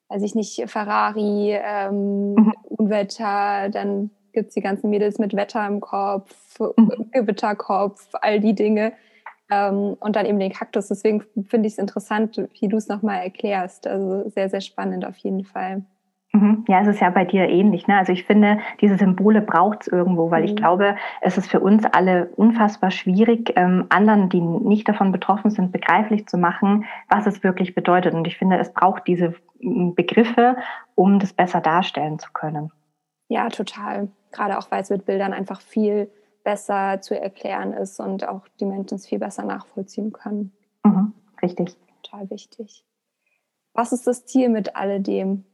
weiß 0.09 0.21
ich 0.23 0.35
nicht, 0.35 0.69
Ferrari, 0.69 1.53
ähm, 1.53 2.33
mhm. 2.33 2.53
Unwetter, 2.63 3.69
dann 3.69 4.09
gibt 4.33 4.49
es 4.49 4.53
die 4.55 4.61
ganzen 4.61 4.89
Mädels 4.89 5.19
mit 5.19 5.35
Wetter 5.35 5.65
im 5.65 5.79
Kopf, 5.79 6.59
mhm. 6.59 7.07
Gewitterkopf, 7.11 8.09
all 8.13 8.39
die 8.39 8.53
Dinge. 8.53 8.93
Ähm, 9.49 9.95
und 9.99 10.15
dann 10.15 10.25
eben 10.25 10.39
den 10.39 10.51
Kaktus. 10.51 10.87
Deswegen 10.87 11.23
finde 11.47 11.67
ich 11.67 11.73
es 11.73 11.79
interessant, 11.79 12.41
wie 12.59 12.67
du 12.67 12.77
es 12.77 12.87
nochmal 12.87 13.23
erklärst. 13.23 13.87
Also 13.87 14.29
sehr, 14.29 14.49
sehr 14.49 14.61
spannend 14.61 15.05
auf 15.05 15.17
jeden 15.17 15.45
Fall. 15.45 15.83
Mhm. 16.33 16.65
Ja, 16.67 16.81
es 16.81 16.87
ist 16.87 16.99
ja 16.99 17.11
bei 17.11 17.25
dir 17.25 17.47
ähnlich. 17.47 17.87
Ne? 17.87 17.95
Also 17.97 18.11
ich 18.11 18.23
finde, 18.25 18.57
diese 18.81 18.97
Symbole 18.97 19.39
braucht 19.41 19.81
es 19.81 19.87
irgendwo, 19.87 20.31
weil 20.31 20.41
mhm. 20.41 20.47
ich 20.47 20.55
glaube, 20.55 20.95
es 21.21 21.37
ist 21.37 21.49
für 21.49 21.59
uns 21.59 21.85
alle 21.85 22.27
unfassbar 22.35 22.89
schwierig, 22.89 23.53
ähm, 23.55 23.85
anderen, 23.89 24.29
die 24.29 24.41
nicht 24.41 24.89
davon 24.89 25.11
betroffen 25.11 25.51
sind, 25.51 25.71
begreiflich 25.71 26.27
zu 26.27 26.37
machen, 26.37 26.85
was 27.07 27.27
es 27.27 27.43
wirklich 27.43 27.75
bedeutet. 27.75 28.15
Und 28.15 28.25
ich 28.25 28.37
finde, 28.37 28.57
es 28.57 28.73
braucht 28.73 29.05
diese 29.07 29.35
Begriffe, 29.59 30.57
um 30.95 31.19
das 31.19 31.33
besser 31.33 31.61
darstellen 31.61 32.17
zu 32.17 32.31
können. 32.33 32.71
Ja, 33.29 33.49
total. 33.49 34.09
Gerade 34.31 34.57
auch, 34.57 34.71
weil 34.71 34.81
es 34.81 34.89
mit 34.89 35.05
Bildern 35.05 35.33
einfach 35.33 35.61
viel 35.61 36.09
besser 36.43 36.99
zu 37.01 37.19
erklären 37.19 37.73
ist 37.73 37.99
und 37.99 38.27
auch 38.27 38.47
die 38.59 38.65
Menschen 38.65 38.95
es 38.95 39.07
viel 39.07 39.19
besser 39.19 39.45
nachvollziehen 39.45 40.11
können. 40.11 40.51
Mhm. 40.83 41.13
Richtig. 41.41 41.75
Total 42.01 42.29
wichtig. 42.31 42.83
Was 43.73 43.91
ist 43.91 44.07
das 44.07 44.25
Ziel 44.25 44.49
mit 44.49 44.75
alledem? 44.75 45.45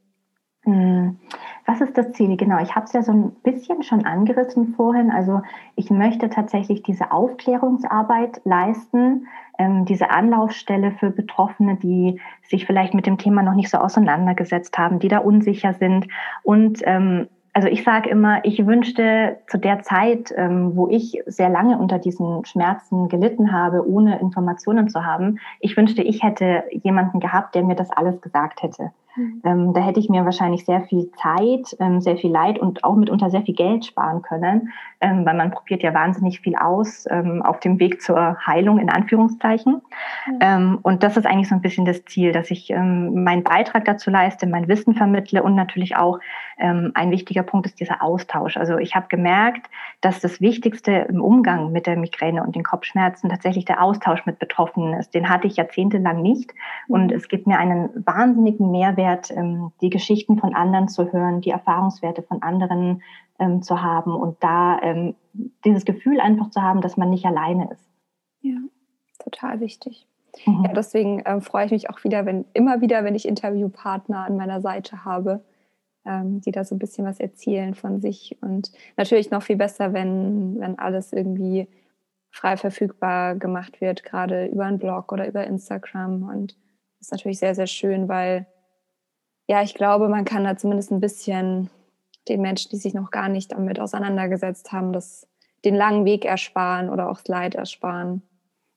Hm, 0.70 1.18
was 1.66 1.82
ist 1.82 1.98
das 1.98 2.12
Ziel? 2.12 2.38
Genau, 2.38 2.62
ich 2.62 2.76
habe 2.76 2.86
es 2.86 2.94
ja 2.94 3.02
so 3.02 3.12
ein 3.12 3.32
bisschen 3.44 3.82
schon 3.82 4.06
angerissen 4.06 4.76
vorhin. 4.76 5.10
Also 5.10 5.42
ich 5.76 5.90
möchte 5.90 6.30
tatsächlich 6.30 6.84
diese 6.84 7.12
Aufklärungsarbeit 7.12 8.42
leisten, 8.44 9.28
ähm, 9.58 9.86
diese 9.86 10.12
Anlaufstelle 10.12 10.92
für 10.92 11.10
Betroffene, 11.10 11.76
die 11.78 12.22
sich 12.44 12.68
vielleicht 12.68 12.94
mit 12.94 13.08
dem 13.08 13.18
Thema 13.18 13.42
noch 13.42 13.56
nicht 13.56 13.70
so 13.72 13.80
auseinandergesetzt 13.80 14.78
haben, 14.78 15.00
die 15.00 15.08
da 15.08 15.18
unsicher 15.20 15.74
sind 15.74 16.08
und 16.44 16.82
ähm, 16.86 17.28
also 17.52 17.68
ich 17.68 17.84
sage 17.84 18.10
immer, 18.10 18.46
ich 18.46 18.66
wünschte 18.66 19.40
zu 19.48 19.58
der 19.58 19.82
Zeit, 19.82 20.32
ähm, 20.38 20.76
wo 20.76 20.88
ich 20.88 21.22
sehr 21.26 21.50
lange 21.50 21.80
unter 21.80 21.98
diesen 21.98 22.46
Schmerzen 22.46 23.10
gelitten 23.10 23.52
habe, 23.52 23.86
ohne 23.90 24.20
Informationen 24.20 24.88
zu 24.88 25.04
haben, 25.04 25.40
ich 25.60 25.76
wünschte, 25.76 26.04
ich 26.04 26.22
hätte 26.22 26.64
jemanden 26.84 27.20
gehabt, 27.20 27.56
der 27.56 27.64
mir 27.64 27.76
das 27.76 27.90
alles 27.90 28.22
gesagt 28.22 28.62
hätte. 28.62 28.92
Mhm. 29.16 29.42
Ähm, 29.44 29.74
da 29.74 29.82
hätte 29.82 30.00
ich 30.00 30.10
mir 30.10 30.26
wahrscheinlich 30.26 30.66
sehr 30.66 30.82
viel 30.82 31.12
Zeit, 31.12 31.76
ähm, 31.80 32.02
sehr 32.02 32.18
viel 32.18 32.32
Leid 32.32 32.60
und 32.60 32.84
auch 32.84 32.96
mitunter 32.96 33.30
sehr 33.30 33.42
viel 33.42 33.56
Geld 33.56 33.86
sparen 33.86 34.22
können, 34.22 34.72
ähm, 35.02 35.26
weil 35.26 35.36
man 35.36 35.52
probiert 35.52 35.84
ja 35.84 35.94
wahnsinnig 35.94 36.42
viel 36.42 36.56
aus 36.56 37.06
ähm, 37.10 37.42
auf 37.42 37.60
dem 37.60 37.80
Weg 37.80 38.02
zur 38.02 38.38
Heilung 38.46 38.80
in 38.80 38.90
Anführungszeichen. 38.90 39.82
Mhm. 40.28 40.80
und 40.84 41.04
das 41.04 41.18
ist 41.18 41.26
eigentlich 41.26 41.50
so 41.50 41.56
ein 41.56 41.62
bisschen 41.62 41.86
das 41.86 42.04
Ziel, 42.06 42.32
dass 42.32 42.52
ich 42.52 42.70
ähm, 42.70 43.24
meinen 43.24 43.44
Beitrag 43.44 43.86
dazu 43.86 44.10
leiste, 44.10 44.48
mein 44.48 44.68
Wissen 44.68 44.94
vermittle 44.94 45.44
und 45.44 45.56
natürlich 45.56 45.96
auch 45.96 46.20
ähm, 46.58 46.92
ein 46.94 47.12
wichtiger 47.12 47.44
Punkt 47.44 47.66
ist 47.66 47.80
dieser 47.80 48.04
Austausch. 48.04 48.58
Also 48.58 48.78
ich 48.78 48.96
habe 48.96 49.08
gemerkt, 49.10 49.70
dass 50.02 50.20
das 50.20 50.42
Wichtigste 50.42 50.92
im 51.10 51.22
Umgang 51.22 51.72
mit 51.72 51.88
der 51.88 51.98
Migräne 51.98 52.44
und 52.44 52.56
den 52.56 52.64
Kopfschmerzen 52.64 53.30
tatsächlich 53.30 53.66
der 53.66 53.82
Austausch 53.82 54.26
mit 54.26 54.40
Betroffenen 54.40 54.94
ist. 55.00 55.14
Den 55.14 55.30
hatte 55.30 55.48
ich 55.48 55.58
jahrzehntelang 55.58 56.22
nicht 56.22 56.54
und 56.88 57.08
mhm. 57.08 57.18
es 57.18 57.28
gibt 57.28 57.48
mir 57.48 57.58
einen 57.58 57.90
wahnsinnigen 58.06 58.72
Mehrwert 58.72 58.99
wert, 59.00 59.32
ähm, 59.32 59.72
die 59.82 59.90
Geschichten 59.90 60.38
von 60.38 60.54
anderen 60.54 60.90
zu 60.90 61.12
hören, 61.12 61.42
die 61.42 61.50
Erfahrungswerte 61.50 62.22
von 62.22 62.44
anderen 62.44 63.02
ähm, 63.40 63.64
zu 63.64 63.82
haben 63.82 64.14
und 64.14 64.44
da 64.44 64.80
ähm, 64.82 65.16
dieses 65.64 65.86
Gefühl 65.86 66.20
einfach 66.20 66.50
zu 66.50 66.62
haben, 66.62 66.82
dass 66.82 66.98
man 66.98 67.10
nicht 67.10 67.26
alleine 67.26 67.72
ist. 67.72 67.90
Ja, 68.42 68.58
total 69.18 69.62
wichtig. 69.62 70.06
Mhm. 70.46 70.66
Ja, 70.66 70.74
deswegen 70.74 71.20
äh, 71.22 71.40
freue 71.42 71.66
ich 71.66 71.72
mich 71.72 71.90
auch 71.90 72.04
wieder, 72.04 72.26
wenn 72.26 72.46
immer 72.54 72.82
wieder, 72.82 73.04
wenn 73.04 73.16
ich 73.16 73.28
Interviewpartner 73.28 74.26
an 74.26 74.36
meiner 74.36 74.62
Seite 74.62 75.06
habe, 75.06 75.42
ähm, 76.06 76.42
die 76.42 76.52
da 76.52 76.64
so 76.64 76.76
ein 76.76 76.80
bisschen 76.80 77.06
was 77.06 77.20
erzählen 77.20 77.74
von 77.74 78.02
sich. 78.02 78.38
Und 78.42 78.72
natürlich 78.98 79.32
noch 79.32 79.44
viel 79.44 79.58
besser, 79.58 79.94
wenn, 79.94 80.60
wenn 80.60 80.78
alles 80.78 81.14
irgendwie 81.14 81.68
frei 82.32 82.58
verfügbar 82.58 83.36
gemacht 83.36 83.82
wird, 83.82 84.04
gerade 84.04 84.46
über 84.48 84.66
einen 84.66 84.80
Blog 84.80 85.12
oder 85.12 85.28
über 85.28 85.48
Instagram. 85.48 86.24
Und 86.24 86.58
das 87.00 87.08
ist 87.08 87.12
natürlich 87.12 87.40
sehr, 87.40 87.56
sehr 87.56 87.68
schön, 87.68 88.08
weil 88.08 88.46
ja, 89.50 89.64
ich 89.64 89.74
glaube, 89.74 90.10
man 90.10 90.26
kann 90.26 90.44
da 90.44 90.56
zumindest 90.58 90.92
ein 90.92 91.00
bisschen 91.00 91.72
den 92.28 92.40
Menschen, 92.40 92.70
die 92.70 92.78
sich 92.78 92.94
noch 92.94 93.10
gar 93.10 93.30
nicht 93.30 93.52
damit 93.52 93.80
auseinandergesetzt 93.80 94.72
haben, 94.72 94.94
das, 94.94 95.28
den 95.66 95.74
langen 95.74 96.06
Weg 96.06 96.24
ersparen 96.24 96.88
oder 96.88 97.10
auch 97.10 97.18
das 97.18 97.28
Leid 97.28 97.56
ersparen. 97.56 98.22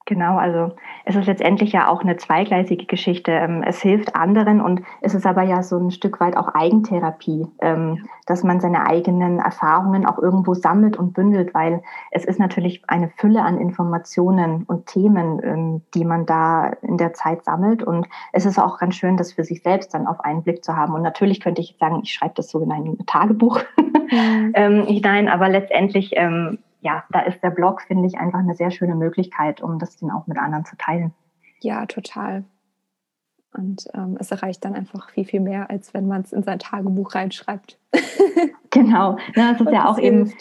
Genau, 0.05 0.37
also 0.37 0.73
es 1.05 1.15
ist 1.15 1.27
letztendlich 1.27 1.73
ja 1.73 1.89
auch 1.89 2.03
eine 2.03 2.17
zweigleisige 2.17 2.87
Geschichte. 2.87 3.31
Ähm, 3.31 3.63
es 3.65 3.81
hilft 3.81 4.17
anderen 4.17 4.61
und 4.61 4.83
es 5.01 5.15
ist 5.15 5.27
aber 5.27 5.43
ja 5.43 5.63
so 5.63 5.79
ein 5.79 5.93
Stück 5.93 6.19
weit 6.19 6.37
auch 6.37 6.49
Eigentherapie, 6.55 7.47
ähm, 7.61 8.09
dass 8.27 8.43
man 8.43 8.61
seine 8.61 8.87
eigenen 8.87 9.39
Erfahrungen 9.39 10.05
auch 10.05 10.19
irgendwo 10.19 10.55
sammelt 10.55 10.97
und 10.97 11.13
bündelt, 11.13 11.55
weil 11.55 11.83
es 12.11 12.25
ist 12.25 12.41
natürlich 12.41 12.83
eine 12.89 13.11
Fülle 13.11 13.43
an 13.43 13.59
Informationen 13.59 14.65
und 14.65 14.87
Themen, 14.87 15.41
ähm, 15.45 15.83
die 15.95 16.05
man 16.05 16.27
da 16.27 16.73
in 16.83 16.99
der 16.99 17.13
Zeit 17.13 17.45
sammelt. 17.45 17.85
Und 17.85 18.09
es 18.33 18.45
ist 18.45 18.59
auch 18.59 18.79
ganz 18.79 18.97
schön, 18.97 19.17
das 19.17 19.33
für 19.33 19.45
sich 19.45 19.63
selbst 19.63 19.95
dann 19.95 20.09
auf 20.09 20.19
einen 20.21 20.43
Blick 20.43 20.65
zu 20.65 20.77
haben. 20.77 20.95
Und 20.95 21.03
natürlich 21.03 21.41
könnte 21.41 21.61
ich 21.61 21.77
sagen, 21.79 22.01
ich 22.03 22.13
schreibe 22.13 22.35
das 22.35 22.51
so 22.51 22.59
in 22.59 22.73
ein 22.73 22.99
Tagebuch 23.07 23.61
mhm. 23.77 24.85
hinein, 24.87 25.29
aber 25.29 25.49
letztendlich 25.49 26.15
ja, 26.83 27.05
da 27.11 27.21
ist 27.21 27.43
der 27.43 27.51
Blog, 27.51 27.83
finde 27.83 28.07
ich, 28.09 28.19
einfach 28.19 28.41
eine 28.41 28.55
sehr 28.55 28.71
schöne 28.71 28.97
Möglichkeit, 28.97 29.63
um 29.63 29.79
das 29.79 29.97
dann 29.97 30.11
auch 30.11 30.27
mit 30.27 30.37
anderen 30.37 30.65
zu 30.65 30.77
teilen. 30.77 31.15
Ja, 31.61 31.87
total. 31.87 32.45
Und 33.55 33.85
ähm, 33.95 34.17
es 34.19 34.31
erreicht 34.33 34.65
dann 34.65 34.75
einfach 34.75 35.11
viel, 35.11 35.25
viel 35.25 35.41
mehr, 35.41 35.71
als 35.71 35.95
wenn 35.95 36.09
man 36.09 36.23
es 36.23 36.33
in 36.33 36.43
sein 36.43 36.59
Tagebuch 36.59 37.15
reinschreibt. 37.15 37.79
genau. 38.71 39.17
Ja, 39.37 39.53
das 39.53 39.61
ist 39.61 39.67
Und 39.69 39.73
ja 39.73 39.87
auch 39.89 39.99
hilft. 39.99 40.33
eben 40.33 40.35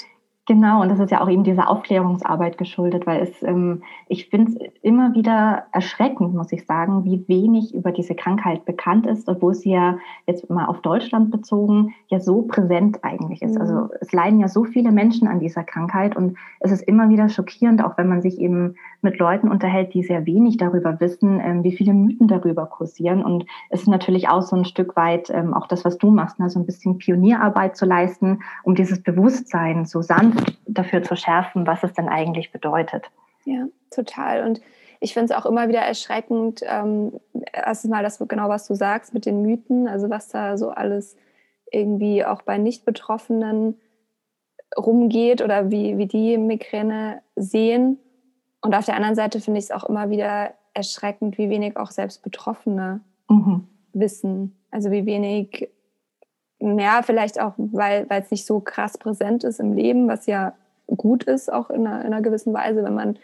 Genau, 0.48 0.82
und 0.82 0.90
das 0.90 1.00
ist 1.00 1.12
ja 1.12 1.22
auch 1.22 1.30
eben 1.30 1.44
dieser 1.44 1.70
Aufklärungsarbeit 1.70 2.58
geschuldet, 2.58 3.06
weil 3.06 3.22
es, 3.22 3.44
ähm, 3.44 3.84
ich 4.08 4.30
finde 4.30 4.52
es 4.52 4.74
immer 4.82 5.14
wieder 5.14 5.66
erschreckend, 5.72 6.34
muss 6.34 6.52
ich 6.52 6.66
sagen, 6.66 7.04
wie 7.04 7.24
wenig 7.28 7.76
über 7.76 7.92
diese 7.92 8.16
Krankheit 8.16 8.66
bekannt 8.66 9.06
ist, 9.06 9.28
obwohl 9.28 9.54
sie 9.54 9.70
ja 9.70 10.00
jetzt 10.26 10.50
mal 10.50 10.66
auf 10.66 10.82
Deutschland 10.82 11.30
bezogen 11.30 11.94
ja 12.08 12.20
so 12.20 12.42
präsent 12.42 13.04
eigentlich 13.04 13.44
ist. 13.44 13.56
Also 13.56 13.74
mhm. 13.74 13.80
Also 13.82 13.94
es 14.02 14.12
leiden 14.12 14.40
ja 14.40 14.48
so 14.48 14.64
viele 14.64 14.92
Menschen 14.92 15.28
an 15.28 15.40
dieser 15.40 15.64
Krankheit 15.64 16.16
und 16.16 16.38
es 16.60 16.72
ist 16.72 16.82
immer 16.82 17.10
wieder 17.10 17.30
schockierend, 17.30 17.84
auch 17.84 17.98
wenn 17.98 18.10
man 18.10 18.22
sich 18.22 18.40
eben 18.40 18.76
mit 19.02 19.20
Leuten 19.20 19.50
unterhält, 19.50 19.94
die 19.94 20.04
sehr 20.04 20.26
wenig 20.26 20.58
darüber 20.58 21.00
wissen, 21.00 21.40
ähm, 21.40 21.64
wie 21.64 21.72
viele 21.72 21.94
Mythen 21.94 22.28
darüber 22.28 22.66
kursieren. 22.66 23.24
Und 23.24 23.46
es 23.70 23.82
ist 23.82 23.88
natürlich 23.88 24.28
auch 24.28 24.42
so 24.42 24.56
ein 24.56 24.66
Stück 24.66 24.96
weit 24.96 25.30
ähm, 25.30 25.54
auch 25.54 25.68
das, 25.68 25.86
was 25.86 25.98
du 25.98 26.10
machst, 26.12 26.40
ne? 26.40 26.50
so 26.50 26.60
ein 26.60 26.66
bisschen 26.66 26.98
Pionierarbeit 26.98 27.78
zu 27.78 27.86
leisten, 27.86 28.40
um 28.64 28.76
dieses 28.76 29.02
Bewusstsein 29.02 29.86
so 29.86 30.02
sanft 30.02 30.31
dafür 30.66 31.04
zu 31.04 31.16
schärfen, 31.16 31.68
was 31.68 31.84
es 31.84 31.94
denn 31.94 32.10
eigentlich 32.10 32.52
bedeutet. 32.52 33.10
Ja, 33.46 33.66
total. 33.90 34.44
Und 34.44 34.62
ich 35.00 35.14
finde 35.14 35.34
es 35.34 35.40
auch 35.40 35.46
immer 35.46 35.68
wieder 35.68 35.80
erschreckend, 35.82 36.62
ähm, 36.64 37.20
erstens 37.52 37.90
mal 37.90 38.04
das 38.04 38.20
genau, 38.20 38.50
was 38.50 38.68
du 38.68 38.76
sagst 38.76 39.14
mit 39.14 39.26
den 39.26 39.42
Mythen, 39.42 39.88
also 39.88 40.10
was 40.10 40.30
da 40.30 40.58
so 40.58 40.70
alles 40.70 41.18
irgendwie 41.72 42.24
auch 42.24 42.44
bei 42.44 42.58
Nicht-Betroffenen 42.58 43.80
rumgeht 44.78 45.42
oder 45.42 45.72
wie, 45.72 45.98
wie 45.98 46.06
die 46.06 46.38
Migräne 46.38 47.22
sehen. 47.36 47.98
Und 48.62 48.76
auf 48.76 48.86
der 48.86 48.96
anderen 48.96 49.16
Seite 49.16 49.40
finde 49.40 49.60
ich 49.60 49.66
es 49.66 49.72
auch 49.72 49.86
immer 49.86 50.10
wieder 50.10 50.54
erschreckend, 50.74 51.38
wie 51.38 51.50
wenig 51.50 51.78
auch 51.78 51.92
selbst 51.92 52.22
Betroffene 52.22 53.02
mhm. 53.30 53.68
wissen. 53.94 54.56
Also 54.70 54.92
wie 54.92 55.06
wenig, 55.06 55.70
ja, 56.62 57.02
vielleicht 57.04 57.40
auch, 57.40 57.54
weil 57.58 58.06
es 58.10 58.32
nicht 58.32 58.46
so 58.46 58.60
krass 58.60 58.98
präsent 58.98 59.44
ist 59.44 59.60
im 59.60 59.74
Leben, 59.74 60.08
was 60.08 60.28
ja 60.28 60.54
gut 60.88 61.24
ist, 61.24 61.52
auch 61.52 61.70
in 61.70 61.88
einer, 61.88 62.02
in 62.02 62.14
einer 62.14 62.22
gewissen 62.22 62.54
Weise, 62.54 62.84
wenn 62.84 62.94
man 62.94 63.20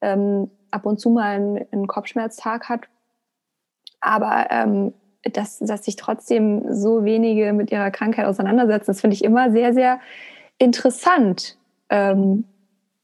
ähm, 0.00 0.50
ab 0.70 0.86
und 0.86 1.00
zu 1.00 1.10
mal 1.10 1.36
einen, 1.36 1.64
einen 1.72 1.86
Kopfschmerztag 1.86 2.68
hat. 2.68 2.82
Aber 4.00 4.48
ähm, 4.50 4.92
dass, 5.32 5.58
dass 5.60 5.84
sich 5.84 5.96
trotzdem 5.96 6.64
so 6.72 7.04
wenige 7.04 7.52
mit 7.52 7.70
ihrer 7.70 7.90
Krankheit 7.90 8.26
auseinandersetzen, 8.26 8.86
das 8.88 9.00
finde 9.00 9.14
ich 9.14 9.24
immer 9.24 9.52
sehr, 9.52 9.72
sehr 9.72 10.00
interessant. 10.58 11.56
Ähm, 11.88 12.44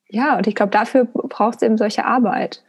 ja, 0.08 0.36
und 0.36 0.46
ich 0.46 0.54
glaube, 0.54 0.70
dafür 0.70 1.04
braucht 1.04 1.56
es 1.56 1.62
eben 1.62 1.76
solche 1.76 2.04
Arbeit. 2.04 2.64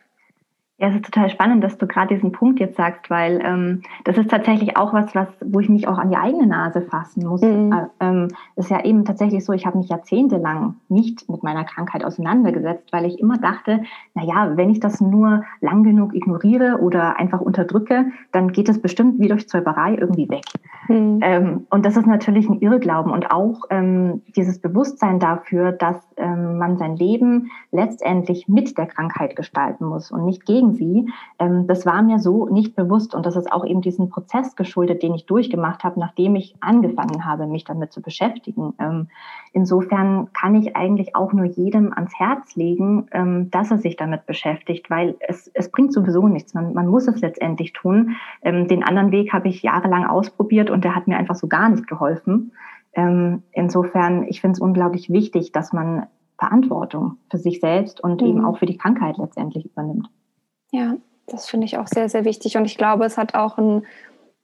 Ja, 0.80 0.88
es 0.88 0.96
ist 0.96 1.06
total 1.06 1.30
spannend, 1.30 1.62
dass 1.62 1.78
du 1.78 1.88
gerade 1.88 2.16
diesen 2.16 2.32
Punkt 2.32 2.62
jetzt 2.62 2.78
sagst, 2.78 3.10
weil 3.10 3.42
ähm, 3.44 3.82
das 4.06 4.18
ist 4.18 4.32
tatsächlich 4.32 4.78
auch 4.78 4.94
was, 4.94 5.14
was, 5.14 5.28
wo 5.46 5.60
ich 5.60 5.68
mich 5.68 5.90
auch 5.90 5.98
an 5.98 6.10
die 6.10 6.16
eigene 6.16 6.48
Nase 6.48 6.82
fassen 6.82 7.28
muss. 7.28 7.42
Mhm. 7.42 7.74
Äh, 7.74 7.88
ähm, 8.00 8.28
ist 8.56 8.72
ja 8.72 8.86
eben 8.86 9.04
tatsächlich 9.04 9.44
so, 9.44 9.52
ich 9.52 9.66
habe 9.66 9.78
mich 9.78 9.90
jahrzehntelang 9.90 10.76
nicht 10.88 11.28
mit 11.30 11.44
meiner 11.44 11.66
Krankheit 11.66 12.06
auseinandergesetzt, 12.06 12.94
weil 12.94 13.06
ich 13.06 13.20
immer 13.20 13.38
dachte, 13.38 13.82
na 14.14 14.24
ja, 14.24 14.56
wenn 14.56 14.70
ich 14.70 14.80
das 14.80 15.02
nur 15.02 15.44
lang 15.60 15.84
genug 15.84 16.16
ignoriere 16.16 16.80
oder 16.80 17.20
einfach 17.20 17.42
unterdrücke, 17.42 18.06
dann 18.32 18.54
geht 18.54 18.70
es 18.70 18.82
bestimmt 18.82 19.20
wie 19.20 19.28
durch 19.28 19.50
Zauberei 19.50 19.96
irgendwie 19.96 20.30
weg. 20.30 20.46
Mhm. 20.88 21.20
Ähm, 21.22 21.68
und 21.70 21.86
das 21.86 21.98
ist 21.98 22.08
natürlich 22.08 22.50
ein 22.50 22.62
Irrglauben 22.62 23.12
und 23.12 23.32
auch 23.32 23.64
ähm, 23.70 24.22
dieses 24.36 24.60
Bewusstsein 24.60 25.20
dafür, 25.20 25.74
dass 25.74 25.98
ähm, 26.16 26.58
man 26.58 26.78
sein 26.78 26.96
Leben 26.96 27.52
letztendlich 27.72 28.48
mit 28.48 28.78
der 28.78 28.88
Krankheit 28.88 29.36
gestalten 29.36 29.86
muss 29.86 30.10
und 30.10 30.24
nicht 30.24 30.46
gegen 30.46 30.69
sie. 30.72 31.10
Ähm, 31.40 31.68
das 31.68 31.86
war 31.86 32.02
mir 32.02 32.20
so 32.20 32.48
nicht 32.48 32.76
bewusst 32.76 33.16
und 33.16 33.26
das 33.26 33.36
ist 33.36 33.52
auch 33.52 33.66
eben 33.66 33.82
diesen 33.82 34.10
Prozess 34.10 34.56
geschuldet, 34.56 35.04
den 35.04 35.14
ich 35.14 35.26
durchgemacht 35.26 35.84
habe, 35.84 36.00
nachdem 36.00 36.36
ich 36.36 36.56
angefangen 36.60 37.26
habe, 37.26 37.48
mich 37.48 37.64
damit 37.64 37.92
zu 37.92 38.02
beschäftigen. 38.02 38.74
Ähm, 38.80 39.08
insofern 39.54 40.32
kann 40.34 40.56
ich 40.56 40.76
eigentlich 40.76 41.16
auch 41.16 41.34
nur 41.34 41.46
jedem 41.46 41.94
ans 41.94 42.14
Herz 42.18 42.56
legen, 42.56 43.08
ähm, 43.12 43.50
dass 43.52 43.72
er 43.72 43.78
sich 43.78 43.96
damit 43.96 44.26
beschäftigt, 44.26 44.90
weil 44.90 45.16
es, 45.20 45.50
es 45.54 45.72
bringt 45.72 45.94
sowieso 45.94 46.28
nichts. 46.28 46.54
Man, 46.54 46.74
man 46.74 46.88
muss 46.88 47.08
es 47.08 47.22
letztendlich 47.22 47.74
tun. 47.74 48.16
Ähm, 48.42 48.68
den 48.68 48.84
anderen 48.84 49.12
Weg 49.12 49.34
habe 49.34 49.48
ich 49.48 49.64
jahrelang 49.64 50.06
ausprobiert 50.06 50.70
und 50.70 50.84
der 50.84 50.96
hat 50.96 51.08
mir 51.08 51.18
einfach 51.18 51.36
so 51.36 51.48
gar 51.48 51.70
nicht 51.70 51.88
geholfen. 51.88 52.52
Ähm, 52.94 53.44
insofern, 53.52 54.24
ich 54.28 54.42
finde 54.42 54.54
es 54.54 54.60
unglaublich 54.60 55.10
wichtig, 55.10 55.52
dass 55.52 55.74
man 55.74 56.08
Verantwortung 56.40 57.18
für 57.30 57.38
sich 57.38 57.60
selbst 57.60 58.02
und 58.02 58.22
mhm. 58.22 58.28
eben 58.28 58.46
auch 58.46 58.58
für 58.58 58.66
die 58.66 58.78
Krankheit 58.78 59.18
letztendlich 59.18 59.66
übernimmt. 59.66 60.10
Ja, 60.72 60.96
das 61.28 61.50
finde 61.50 61.66
ich 61.66 61.78
auch 61.78 61.88
sehr, 61.88 62.10
sehr 62.10 62.26
wichtig. 62.26 62.58
Und 62.58 62.66
ich 62.66 62.78
glaube, 62.78 63.06
es 63.06 63.18
hat 63.18 63.36
auch 63.36 63.58
ein, 63.58 63.86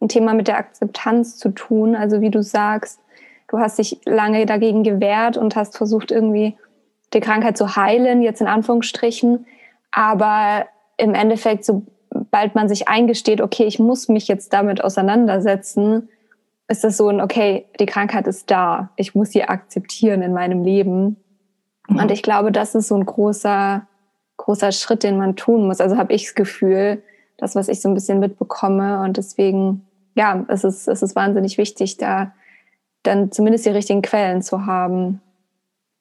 ein 0.01 0.09
Thema 0.09 0.33
mit 0.33 0.47
der 0.47 0.57
Akzeptanz 0.57 1.37
zu 1.37 1.49
tun. 1.49 1.95
Also 1.95 2.21
wie 2.21 2.31
du 2.31 2.43
sagst, 2.43 2.99
du 3.47 3.59
hast 3.59 3.77
dich 3.77 3.99
lange 4.05 4.45
dagegen 4.45 4.83
gewehrt 4.83 5.37
und 5.37 5.55
hast 5.55 5.77
versucht, 5.77 6.11
irgendwie 6.11 6.57
die 7.13 7.19
Krankheit 7.19 7.57
zu 7.57 7.75
heilen, 7.75 8.21
jetzt 8.21 8.41
in 8.41 8.47
Anführungsstrichen. 8.47 9.45
Aber 9.91 10.65
im 10.97 11.13
Endeffekt, 11.13 11.65
sobald 11.65 12.55
man 12.55 12.67
sich 12.67 12.87
eingesteht, 12.87 13.41
okay, 13.41 13.65
ich 13.65 13.79
muss 13.79 14.07
mich 14.07 14.27
jetzt 14.27 14.53
damit 14.53 14.83
auseinandersetzen, 14.83 16.09
ist 16.67 16.83
das 16.83 16.97
so 16.97 17.09
ein, 17.09 17.21
okay, 17.21 17.65
die 17.79 17.85
Krankheit 17.85 18.27
ist 18.27 18.49
da, 18.49 18.89
ich 18.95 19.13
muss 19.13 19.31
sie 19.31 19.43
akzeptieren 19.43 20.21
in 20.21 20.33
meinem 20.33 20.63
Leben. 20.63 21.17
Mhm. 21.87 21.99
Und 21.99 22.11
ich 22.11 22.23
glaube, 22.23 22.51
das 22.51 22.75
ist 22.75 22.87
so 22.87 22.95
ein 22.95 23.05
großer, 23.05 23.87
großer 24.45 24.71
Schritt, 24.71 25.01
den 25.01 25.17
man 25.17 25.35
tun 25.35 25.65
muss. 25.65 25.81
Also 25.81 25.97
habe 25.97 26.13
ich 26.13 26.25
das 26.25 26.35
Gefühl, 26.35 27.01
das, 27.37 27.55
was 27.55 27.67
ich 27.67 27.81
so 27.81 27.89
ein 27.89 27.95
bisschen 27.95 28.19
mitbekomme. 28.19 29.01
Und 29.01 29.17
deswegen, 29.17 29.87
ja, 30.13 30.45
es 30.49 30.63
ist, 30.63 30.87
es 30.87 31.01
ist 31.01 31.15
wahnsinnig 31.15 31.57
wichtig, 31.57 31.97
da 31.97 32.31
dann 33.01 33.31
zumindest 33.31 33.65
die 33.65 33.71
richtigen 33.71 34.03
Quellen 34.03 34.43
zu 34.43 34.67
haben. 34.67 35.19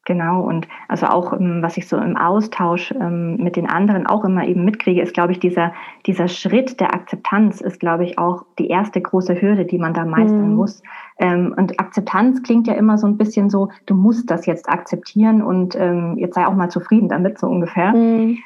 Genau, 0.07 0.43
und 0.43 0.69
also 0.87 1.07
auch, 1.07 1.33
ähm, 1.33 1.63
was 1.63 1.79
ich 1.79 1.89
so 1.89 1.97
im 1.97 2.19
Austausch 2.19 2.93
ähm, 2.93 3.37
mit 3.37 3.57
den 3.57 3.67
anderen 3.67 4.07
auch 4.07 4.25
immer 4.25 4.47
eben 4.47 4.63
mitkriege, 4.63 5.01
ist, 5.01 5.15
glaube 5.15 5.33
ich, 5.33 5.39
dieser, 5.39 5.73
dieser 6.05 6.29
Schritt 6.29 6.79
der 6.79 6.93
Akzeptanz 6.93 7.63
ist, 7.63 7.81
glaube 7.81 8.05
ich, 8.05 8.19
auch 8.19 8.45
die 8.59 8.69
erste 8.69 9.01
große 9.01 9.41
Hürde, 9.41 9.65
die 9.65 9.79
man 9.79 9.95
da 9.95 10.05
meistern 10.05 10.51
mhm. 10.51 10.57
muss. 10.57 10.83
Ähm, 11.19 11.55
und 11.57 11.81
Akzeptanz 11.81 12.43
klingt 12.43 12.67
ja 12.67 12.75
immer 12.75 12.99
so 12.99 13.07
ein 13.07 13.17
bisschen 13.17 13.49
so, 13.49 13.71
du 13.87 13.95
musst 13.95 14.31
das 14.31 14.45
jetzt 14.45 14.69
akzeptieren 14.69 15.43
und 15.43 15.75
jetzt 16.17 16.35
sei 16.35 16.47
auch 16.47 16.55
mal 16.55 16.69
zufrieden 16.69 17.09
damit, 17.09 17.39
so 17.39 17.47
ungefähr. 17.47 17.93
Mhm. 17.93 18.39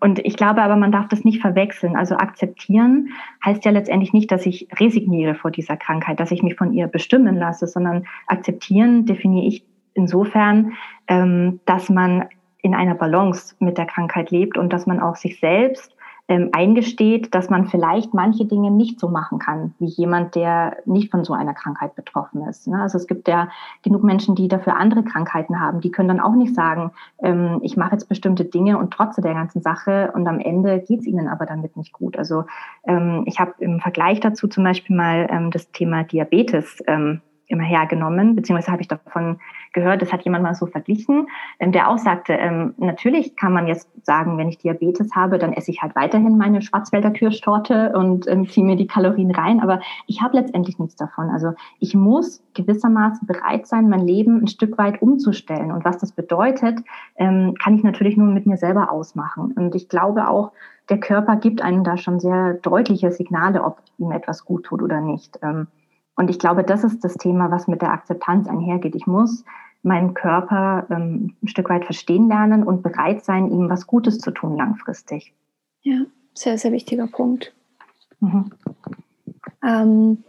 und 0.00 0.18
ich 0.20 0.36
glaube 0.36 0.62
aber, 0.62 0.76
man 0.76 0.92
darf 0.92 1.08
das 1.08 1.24
nicht 1.24 1.40
verwechseln. 1.40 1.96
Also 1.96 2.16
akzeptieren 2.16 3.08
heißt 3.44 3.64
ja 3.64 3.70
letztendlich 3.70 4.12
nicht, 4.12 4.30
dass 4.30 4.46
ich 4.46 4.68
resigniere 4.78 5.34
vor 5.34 5.50
dieser 5.50 5.76
Krankheit, 5.76 6.20
dass 6.20 6.30
ich 6.30 6.42
mich 6.42 6.56
von 6.56 6.72
ihr 6.72 6.86
bestimmen 6.86 7.36
lasse, 7.36 7.66
sondern 7.66 8.04
akzeptieren 8.26 9.06
definiere 9.06 9.46
ich 9.46 9.64
insofern, 9.96 10.72
ähm, 11.08 11.60
dass 11.66 11.88
man 11.88 12.28
in 12.62 12.74
einer 12.74 12.94
Balance 12.94 13.54
mit 13.60 13.78
der 13.78 13.86
Krankheit 13.86 14.30
lebt 14.30 14.58
und 14.58 14.72
dass 14.72 14.86
man 14.86 15.00
auch 15.00 15.16
sich 15.16 15.38
selbst 15.40 15.96
ähm, 16.28 16.50
eingesteht, 16.52 17.34
dass 17.34 17.50
man 17.50 17.66
vielleicht 17.66 18.12
manche 18.12 18.46
Dinge 18.46 18.72
nicht 18.72 18.98
so 18.98 19.08
machen 19.08 19.38
kann, 19.38 19.74
wie 19.78 19.86
jemand, 19.86 20.34
der 20.34 20.76
nicht 20.84 21.10
von 21.10 21.24
so 21.24 21.34
einer 21.34 21.54
Krankheit 21.54 21.94
betroffen 21.94 22.42
ist. 22.48 22.66
Ne? 22.66 22.82
Also 22.82 22.98
es 22.98 23.06
gibt 23.06 23.28
ja 23.28 23.48
genug 23.82 24.02
Menschen, 24.02 24.34
die 24.34 24.48
dafür 24.48 24.76
andere 24.76 25.04
Krankheiten 25.04 25.60
haben. 25.60 25.80
Die 25.80 25.92
können 25.92 26.08
dann 26.08 26.20
auch 26.20 26.34
nicht 26.34 26.54
sagen, 26.54 26.90
ähm, 27.22 27.60
ich 27.62 27.76
mache 27.76 27.92
jetzt 27.92 28.08
bestimmte 28.08 28.44
Dinge 28.44 28.78
und 28.78 28.92
trotze 28.92 29.20
der 29.20 29.34
ganzen 29.34 29.62
Sache 29.62 30.10
und 30.14 30.26
am 30.26 30.40
Ende 30.40 30.80
geht 30.80 31.00
es 31.00 31.06
ihnen 31.06 31.28
aber 31.28 31.46
damit 31.46 31.76
nicht 31.76 31.92
gut. 31.92 32.18
Also 32.18 32.44
ähm, 32.84 33.22
ich 33.26 33.38
habe 33.38 33.54
im 33.60 33.78
Vergleich 33.78 34.18
dazu 34.18 34.48
zum 34.48 34.64
Beispiel 34.64 34.96
mal 34.96 35.28
ähm, 35.30 35.52
das 35.52 35.70
Thema 35.70 36.02
Diabetes 36.02 36.82
ähm, 36.88 37.20
immer 37.46 37.62
hergenommen, 37.62 38.34
beziehungsweise 38.34 38.72
habe 38.72 38.82
ich 38.82 38.88
davon 38.88 39.38
gehört, 39.72 40.02
das 40.02 40.12
hat 40.12 40.24
jemand 40.24 40.42
mal 40.42 40.54
so 40.54 40.66
verglichen, 40.66 41.28
ähm, 41.58 41.72
der 41.72 41.88
auch 41.88 41.98
sagte, 41.98 42.32
ähm, 42.32 42.74
natürlich 42.78 43.36
kann 43.36 43.52
man 43.52 43.66
jetzt 43.66 43.88
sagen, 44.04 44.38
wenn 44.38 44.48
ich 44.48 44.58
Diabetes 44.58 45.14
habe, 45.14 45.38
dann 45.38 45.52
esse 45.52 45.70
ich 45.70 45.82
halt 45.82 45.96
weiterhin 45.96 46.38
meine 46.38 46.62
Schwarzwälder 46.62 47.10
Kirschtorte 47.10 47.92
und 47.96 48.26
ähm, 48.28 48.48
ziehe 48.48 48.64
mir 48.64 48.76
die 48.76 48.86
Kalorien 48.86 49.30
rein, 49.30 49.60
aber 49.60 49.80
ich 50.06 50.22
habe 50.22 50.36
letztendlich 50.36 50.78
nichts 50.78 50.96
davon. 50.96 51.30
Also 51.30 51.52
ich 51.78 51.94
muss 51.94 52.42
gewissermaßen 52.54 53.26
bereit 53.26 53.66
sein, 53.66 53.88
mein 53.88 54.06
Leben 54.06 54.42
ein 54.42 54.48
Stück 54.48 54.78
weit 54.78 55.02
umzustellen. 55.02 55.70
Und 55.70 55.84
was 55.84 55.98
das 55.98 56.12
bedeutet, 56.12 56.80
kann 57.16 57.74
ich 57.74 57.82
natürlich 57.82 58.16
nur 58.16 58.28
mit 58.28 58.46
mir 58.46 58.56
selber 58.56 58.90
ausmachen. 58.90 59.52
Und 59.52 59.74
ich 59.74 59.88
glaube 59.88 60.28
auch, 60.28 60.52
der 60.88 60.98
Körper 60.98 61.36
gibt 61.36 61.62
einem 61.62 61.84
da 61.84 61.96
schon 61.96 62.20
sehr 62.20 62.54
deutliche 62.54 63.10
Signale, 63.10 63.64
ob 63.64 63.80
ihm 63.98 64.12
etwas 64.12 64.44
gut 64.44 64.64
tut 64.64 64.82
oder 64.82 65.00
nicht. 65.00 65.38
Und 66.16 66.30
ich 66.30 66.38
glaube, 66.38 66.64
das 66.64 66.82
ist 66.82 67.04
das 67.04 67.14
Thema, 67.14 67.50
was 67.50 67.68
mit 67.68 67.82
der 67.82 67.92
Akzeptanz 67.92 68.48
einhergeht. 68.48 68.94
Ich 68.94 69.06
muss 69.06 69.44
meinen 69.82 70.14
Körper 70.14 70.86
ähm, 70.90 71.36
ein 71.42 71.48
Stück 71.48 71.70
weit 71.70 71.84
verstehen 71.84 72.28
lernen 72.28 72.64
und 72.64 72.82
bereit 72.82 73.24
sein, 73.24 73.50
ihm 73.50 73.70
was 73.70 73.86
Gutes 73.86 74.18
zu 74.18 74.32
tun 74.32 74.56
langfristig. 74.56 75.32
Ja, 75.82 76.00
sehr, 76.34 76.58
sehr 76.58 76.72
wichtiger 76.72 77.06
Punkt. 77.06 77.54
Mhm. 78.20 78.50
Ähm, 79.64 80.24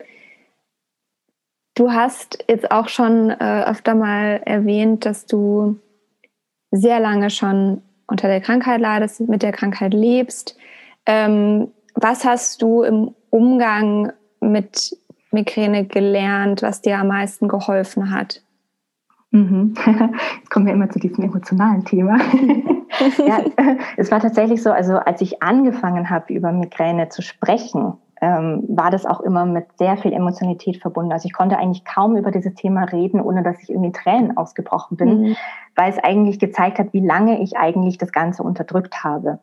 du 1.74 1.92
hast 1.92 2.44
jetzt 2.48 2.72
auch 2.72 2.90
schon 2.90 3.32
äh, 3.32 3.64
öfter 3.66 3.96
mal 3.96 4.42
erwähnt, 4.46 5.06
dass 5.06 5.26
du 5.26 5.80
sehr 6.72 7.00
lange 7.00 7.30
schon 7.30 7.82
unter 8.08 8.28
der 8.28 8.42
Krankheit 8.42 8.82
leidest, 8.82 9.22
mit 9.22 9.42
der 9.42 9.52
Krankheit 9.52 9.94
lebst. 9.94 10.58
Ähm, 11.06 11.72
was 11.96 12.26
hast 12.26 12.62
du 12.62 12.84
im 12.84 13.16
Umgang 13.30 14.12
mit 14.40 14.96
Migräne 15.38 15.86
gelernt, 15.86 16.64
was 16.64 16.82
dir 16.82 16.98
am 16.98 17.10
meisten 17.10 17.48
geholfen 17.48 18.12
hat? 18.12 18.42
Mhm. 19.32 19.76
Jetzt 20.38 20.50
kommen 20.50 20.66
wir 20.66 20.74
immer 20.74 20.90
zu 20.90 21.00
diesem 21.00 21.24
emotionalen 21.24 21.86
Thema. 21.86 22.18
ja, 23.28 23.42
es 23.98 24.10
war 24.10 24.20
tatsächlich 24.20 24.64
so, 24.64 24.72
also 24.72 24.98
als 24.98 25.22
ich 25.22 25.44
angefangen 25.44 26.10
habe, 26.10 26.34
über 26.34 26.52
Migräne 26.52 27.10
zu 27.10 27.22
sprechen, 27.22 27.94
ähm, 28.20 28.64
war 28.68 28.90
das 28.90 29.06
auch 29.06 29.22
immer 29.22 29.46
mit 29.46 29.66
sehr 29.78 29.96
viel 29.98 30.12
Emotionalität 30.12 30.78
verbunden. 30.78 31.12
Also 31.12 31.28
ich 31.28 31.34
konnte 31.34 31.58
eigentlich 31.60 31.86
kaum 31.86 32.18
über 32.18 32.32
dieses 32.32 32.56
Thema 32.56 32.86
reden, 32.86 33.22
ohne 33.22 33.44
dass 33.44 33.62
ich 33.62 33.70
irgendwie 33.70 33.92
Tränen 33.92 34.38
ausgebrochen 34.38 34.98
bin, 34.98 35.22
mhm. 35.22 35.36
weil 35.76 35.92
es 35.92 36.00
eigentlich 36.00 36.40
gezeigt 36.40 36.80
hat, 36.80 36.94
wie 36.94 37.06
lange 37.06 37.42
ich 37.42 37.58
eigentlich 37.58 38.00
das 38.00 38.12
Ganze 38.12 38.42
unterdrückt 38.42 39.04
habe. 39.04 39.38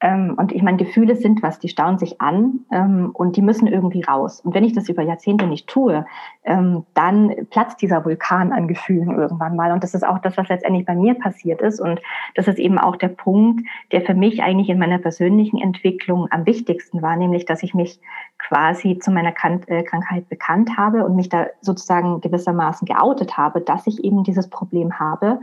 Ähm, 0.00 0.34
und 0.36 0.52
ich 0.52 0.62
meine, 0.62 0.76
Gefühle 0.76 1.16
sind 1.16 1.42
was, 1.42 1.58
die 1.58 1.68
stauen 1.68 1.98
sich 1.98 2.20
an 2.20 2.60
ähm, 2.70 3.10
und 3.12 3.36
die 3.36 3.42
müssen 3.42 3.66
irgendwie 3.66 4.02
raus. 4.02 4.40
Und 4.40 4.54
wenn 4.54 4.62
ich 4.62 4.72
das 4.72 4.88
über 4.88 5.02
Jahrzehnte 5.02 5.46
nicht 5.46 5.66
tue, 5.66 6.06
ähm, 6.44 6.84
dann 6.94 7.34
platzt 7.50 7.82
dieser 7.82 8.04
Vulkan 8.04 8.52
an 8.52 8.68
Gefühlen 8.68 9.10
irgendwann 9.10 9.56
mal. 9.56 9.72
Und 9.72 9.82
das 9.82 9.94
ist 9.94 10.06
auch 10.06 10.20
das, 10.20 10.36
was 10.36 10.48
letztendlich 10.48 10.86
bei 10.86 10.94
mir 10.94 11.14
passiert 11.14 11.60
ist. 11.62 11.80
Und 11.80 12.00
das 12.36 12.46
ist 12.46 12.60
eben 12.60 12.78
auch 12.78 12.94
der 12.94 13.08
Punkt, 13.08 13.66
der 13.90 14.02
für 14.02 14.14
mich 14.14 14.42
eigentlich 14.42 14.68
in 14.68 14.78
meiner 14.78 14.98
persönlichen 14.98 15.60
Entwicklung 15.60 16.28
am 16.30 16.46
wichtigsten 16.46 17.02
war, 17.02 17.16
nämlich, 17.16 17.44
dass 17.44 17.64
ich 17.64 17.74
mich 17.74 18.00
quasi 18.38 18.98
zu 18.98 19.10
meiner 19.10 19.32
äh, 19.66 19.82
Krankheit 19.82 20.28
bekannt 20.28 20.76
habe 20.76 21.04
und 21.04 21.16
mich 21.16 21.28
da 21.28 21.46
sozusagen 21.60 22.20
gewissermaßen 22.20 22.86
geoutet 22.86 23.36
habe, 23.36 23.60
dass 23.60 23.88
ich 23.88 24.04
eben 24.04 24.22
dieses 24.22 24.48
Problem 24.48 25.00
habe 25.00 25.40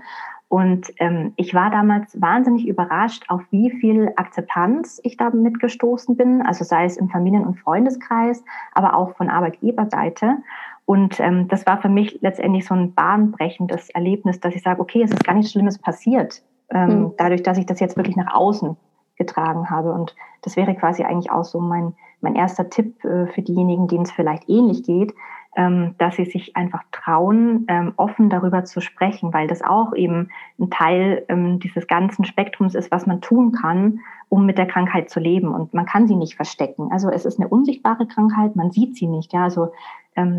und 0.48 0.94
ähm, 1.00 1.34
ich 1.38 1.54
war 1.54 1.72
damals 1.72 2.20
wahnsinnig 2.22 2.68
überrascht, 2.68 3.25
auf 3.30 3.42
wie 3.50 3.72
viel 3.72 4.14
Akzeptanz 4.16 5.02
ich 5.04 5.18
da 5.18 5.32
mitgestoßen 5.32 6.16
bin, 6.16 6.44
also 6.44 6.64
sei 6.64 6.86
es 6.86 6.98
im 6.98 7.10
Familien- 7.10 7.46
und 7.46 7.60
Freundeskreis, 7.60 8.44
aber 8.74 8.96
auch 8.96 9.16
von 9.16 9.30
Arbeitgeberseite. 9.30 10.38
Und 10.86 11.20
ähm, 11.20 11.48
das 11.48 11.66
war 11.66 11.82
für 11.82 11.90
mich 11.90 12.20
letztendlich 12.22 12.66
so 12.66 12.75
ein 12.75 12.94
bahnbrechendes 12.94 13.90
Erlebnis, 13.90 14.40
dass 14.40 14.56
ich 14.56 14.62
sage, 14.62 14.80
okay, 14.80 15.02
es 15.02 15.12
ist 15.12 15.24
gar 15.24 15.34
nichts 15.34 15.52
Schlimmes 15.52 15.80
passiert, 15.80 16.44
ähm, 16.70 17.00
mhm. 17.00 17.12
dadurch, 17.18 17.42
dass 17.42 17.58
ich 17.58 17.66
das 17.66 17.80
jetzt 17.80 17.98
wirklich 17.98 18.16
nach 18.16 18.34
außen 18.34 18.78
getragen 19.18 19.70
habe. 19.72 19.94
Und 19.94 20.16
das 20.44 20.56
wäre 20.56 20.75
quasi 20.75 21.04
eigentlich 21.04 21.32
auch 21.32 21.44
so 21.44 21.60
mein, 21.60 21.96
mein 22.22 22.36
erster 22.36 22.70
Tipp 22.70 23.04
äh, 23.04 23.25
für 23.28 23.42
diejenigen, 23.42 23.88
denen 23.88 24.04
es 24.04 24.12
vielleicht 24.12 24.48
ähnlich 24.48 24.84
geht, 24.84 25.14
dass 25.98 26.16
sie 26.18 26.26
sich 26.26 26.56
einfach 26.56 26.84
trauen, 26.92 27.66
ähm, 27.70 27.94
offen 27.96 28.30
darüber 28.30 28.66
zu 28.66 28.82
sprechen, 28.82 29.34
weil 29.34 29.48
das 29.48 29.62
auch 29.62 29.94
eben 29.96 30.30
ein 30.60 30.70
Teil 30.70 31.24
ähm, 31.30 31.60
dieses 31.60 31.88
ganzen 31.88 32.26
Spektrums 32.26 32.76
ist, 32.76 32.92
was 32.92 33.06
man 33.06 33.22
tun 33.22 33.54
kann, 33.54 34.00
um 34.28 34.46
mit 34.46 34.58
der 34.58 34.66
Krankheit 34.66 35.10
zu 35.10 35.20
leben. 35.20 35.54
Und 35.54 35.74
man 35.74 35.86
kann 35.86 36.08
sie 36.08 36.16
nicht 36.16 36.36
verstecken. 36.36 36.90
Also 36.92 37.10
es 37.10 37.26
ist 37.26 37.40
eine 37.40 37.48
unsichtbare 37.48 38.06
Krankheit, 38.06 38.56
man 38.56 38.72
sieht 38.72 38.98
sie 38.98 39.08
nicht. 39.08 39.34
Ja, 39.34 39.44
also 39.44 39.72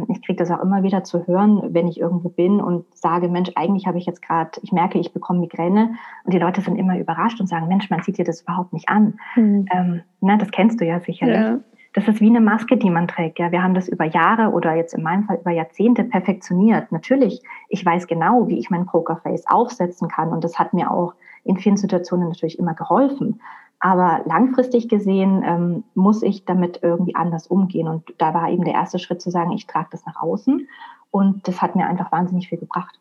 ich 0.08 0.22
kriege 0.22 0.36
das 0.36 0.50
auch 0.50 0.62
immer 0.62 0.82
wieder 0.82 1.04
zu 1.04 1.26
hören, 1.26 1.74
wenn 1.74 1.86
ich 1.86 2.00
irgendwo 2.00 2.30
bin 2.30 2.62
und 2.62 2.86
sage, 2.96 3.28
Mensch, 3.28 3.50
eigentlich 3.56 3.86
habe 3.86 3.98
ich 3.98 4.06
jetzt 4.06 4.22
gerade, 4.22 4.52
ich 4.62 4.72
merke, 4.72 4.98
ich 4.98 5.12
bekomme 5.12 5.40
Migräne 5.40 5.96
und 6.24 6.32
die 6.32 6.38
Leute 6.38 6.62
sind 6.62 6.76
immer 6.76 6.98
überrascht 6.98 7.40
und 7.40 7.46
sagen, 7.46 7.68
Mensch, 7.68 7.90
man 7.90 8.00
sieht 8.00 8.16
dir 8.16 8.24
das 8.24 8.40
überhaupt 8.40 8.72
nicht 8.72 8.88
an. 8.88 9.18
Mhm. 9.34 9.66
Ähm, 9.70 10.00
na, 10.22 10.38
das 10.38 10.50
kennst 10.50 10.80
du 10.80 10.86
ja 10.86 11.00
sicherlich. 11.00 11.36
Ja 11.36 11.58
das 11.96 12.06
ist 12.06 12.20
wie 12.20 12.28
eine 12.28 12.42
Maske, 12.42 12.76
die 12.76 12.90
man 12.90 13.08
trägt. 13.08 13.38
Ja, 13.38 13.50
wir 13.52 13.62
haben 13.62 13.72
das 13.72 13.88
über 13.88 14.04
Jahre 14.04 14.50
oder 14.50 14.74
jetzt 14.74 14.92
in 14.92 15.02
meinem 15.02 15.24
Fall 15.24 15.38
über 15.38 15.50
Jahrzehnte 15.50 16.04
perfektioniert. 16.04 16.92
Natürlich, 16.92 17.40
ich 17.70 17.84
weiß 17.84 18.06
genau, 18.06 18.48
wie 18.48 18.58
ich 18.58 18.68
mein 18.68 18.84
Pokerface 18.84 19.46
aufsetzen 19.46 20.08
kann 20.08 20.28
und 20.28 20.44
das 20.44 20.58
hat 20.58 20.74
mir 20.74 20.90
auch 20.90 21.14
in 21.42 21.56
vielen 21.56 21.78
Situationen 21.78 22.28
natürlich 22.28 22.58
immer 22.58 22.74
geholfen. 22.74 23.40
Aber 23.80 24.20
langfristig 24.26 24.90
gesehen 24.90 25.42
ähm, 25.42 25.84
muss 25.94 26.22
ich 26.22 26.44
damit 26.44 26.80
irgendwie 26.82 27.14
anders 27.14 27.46
umgehen. 27.46 27.88
Und 27.88 28.12
da 28.18 28.34
war 28.34 28.50
eben 28.50 28.64
der 28.64 28.74
erste 28.74 28.98
Schritt 28.98 29.22
zu 29.22 29.30
sagen, 29.30 29.52
ich 29.52 29.66
trage 29.66 29.88
das 29.92 30.04
nach 30.04 30.16
außen. 30.16 30.68
Und 31.10 31.48
das 31.48 31.62
hat 31.62 31.76
mir 31.76 31.86
einfach 31.86 32.12
wahnsinnig 32.12 32.50
viel 32.50 32.58
gebracht. 32.58 33.00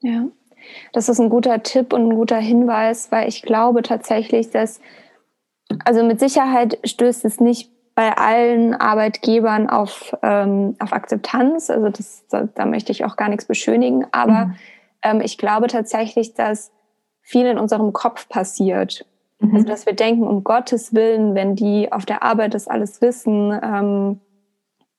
Ja, 0.00 0.24
das 0.92 1.08
ist 1.08 1.20
ein 1.20 1.30
guter 1.30 1.62
Tipp 1.62 1.92
und 1.92 2.08
ein 2.08 2.16
guter 2.16 2.38
Hinweis, 2.38 3.12
weil 3.12 3.28
ich 3.28 3.42
glaube 3.42 3.82
tatsächlich, 3.82 4.50
dass, 4.50 4.80
also 5.84 6.04
mit 6.04 6.18
Sicherheit 6.18 6.80
stößt 6.82 7.24
es 7.24 7.38
nicht 7.38 7.75
bei 7.96 8.14
allen 8.14 8.74
Arbeitgebern 8.74 9.70
auf, 9.70 10.14
ähm, 10.22 10.76
auf 10.78 10.92
Akzeptanz. 10.92 11.70
Also 11.70 11.88
das, 11.88 12.24
da, 12.28 12.46
da, 12.54 12.66
möchte 12.66 12.92
ich 12.92 13.06
auch 13.06 13.16
gar 13.16 13.30
nichts 13.30 13.46
beschönigen. 13.46 14.06
Aber 14.12 14.46
mhm. 14.46 14.54
ähm, 15.02 15.20
ich 15.22 15.38
glaube 15.38 15.66
tatsächlich, 15.66 16.34
dass 16.34 16.70
viel 17.22 17.46
in 17.46 17.58
unserem 17.58 17.94
Kopf 17.94 18.28
passiert. 18.28 19.06
Mhm. 19.40 19.54
Also 19.56 19.66
dass 19.66 19.86
wir 19.86 19.94
denken, 19.94 20.24
um 20.24 20.44
Gottes 20.44 20.94
Willen, 20.94 21.34
wenn 21.34 21.56
die 21.56 21.90
auf 21.90 22.04
der 22.04 22.22
Arbeit 22.22 22.52
das 22.52 22.68
alles 22.68 23.00
wissen, 23.00 23.58
ähm, 23.62 24.20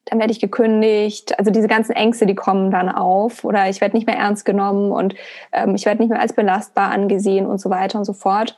dann 0.05 0.19
werde 0.19 0.31
ich 0.31 0.39
gekündigt. 0.39 1.37
Also 1.37 1.51
diese 1.51 1.67
ganzen 1.67 1.91
Ängste, 1.91 2.25
die 2.25 2.33
kommen 2.33 2.71
dann 2.71 2.89
auf. 2.89 3.43
Oder 3.43 3.69
ich 3.69 3.79
werde 3.79 3.95
nicht 3.95 4.07
mehr 4.07 4.17
ernst 4.17 4.43
genommen 4.43 4.91
und 4.91 5.13
ähm, 5.51 5.75
ich 5.75 5.85
werde 5.85 6.01
nicht 6.01 6.09
mehr 6.09 6.19
als 6.21 6.33
belastbar 6.33 6.89
angesehen 6.89 7.45
und 7.45 7.59
so 7.59 7.69
weiter 7.69 7.99
und 7.99 8.05
so 8.05 8.13
fort. 8.13 8.57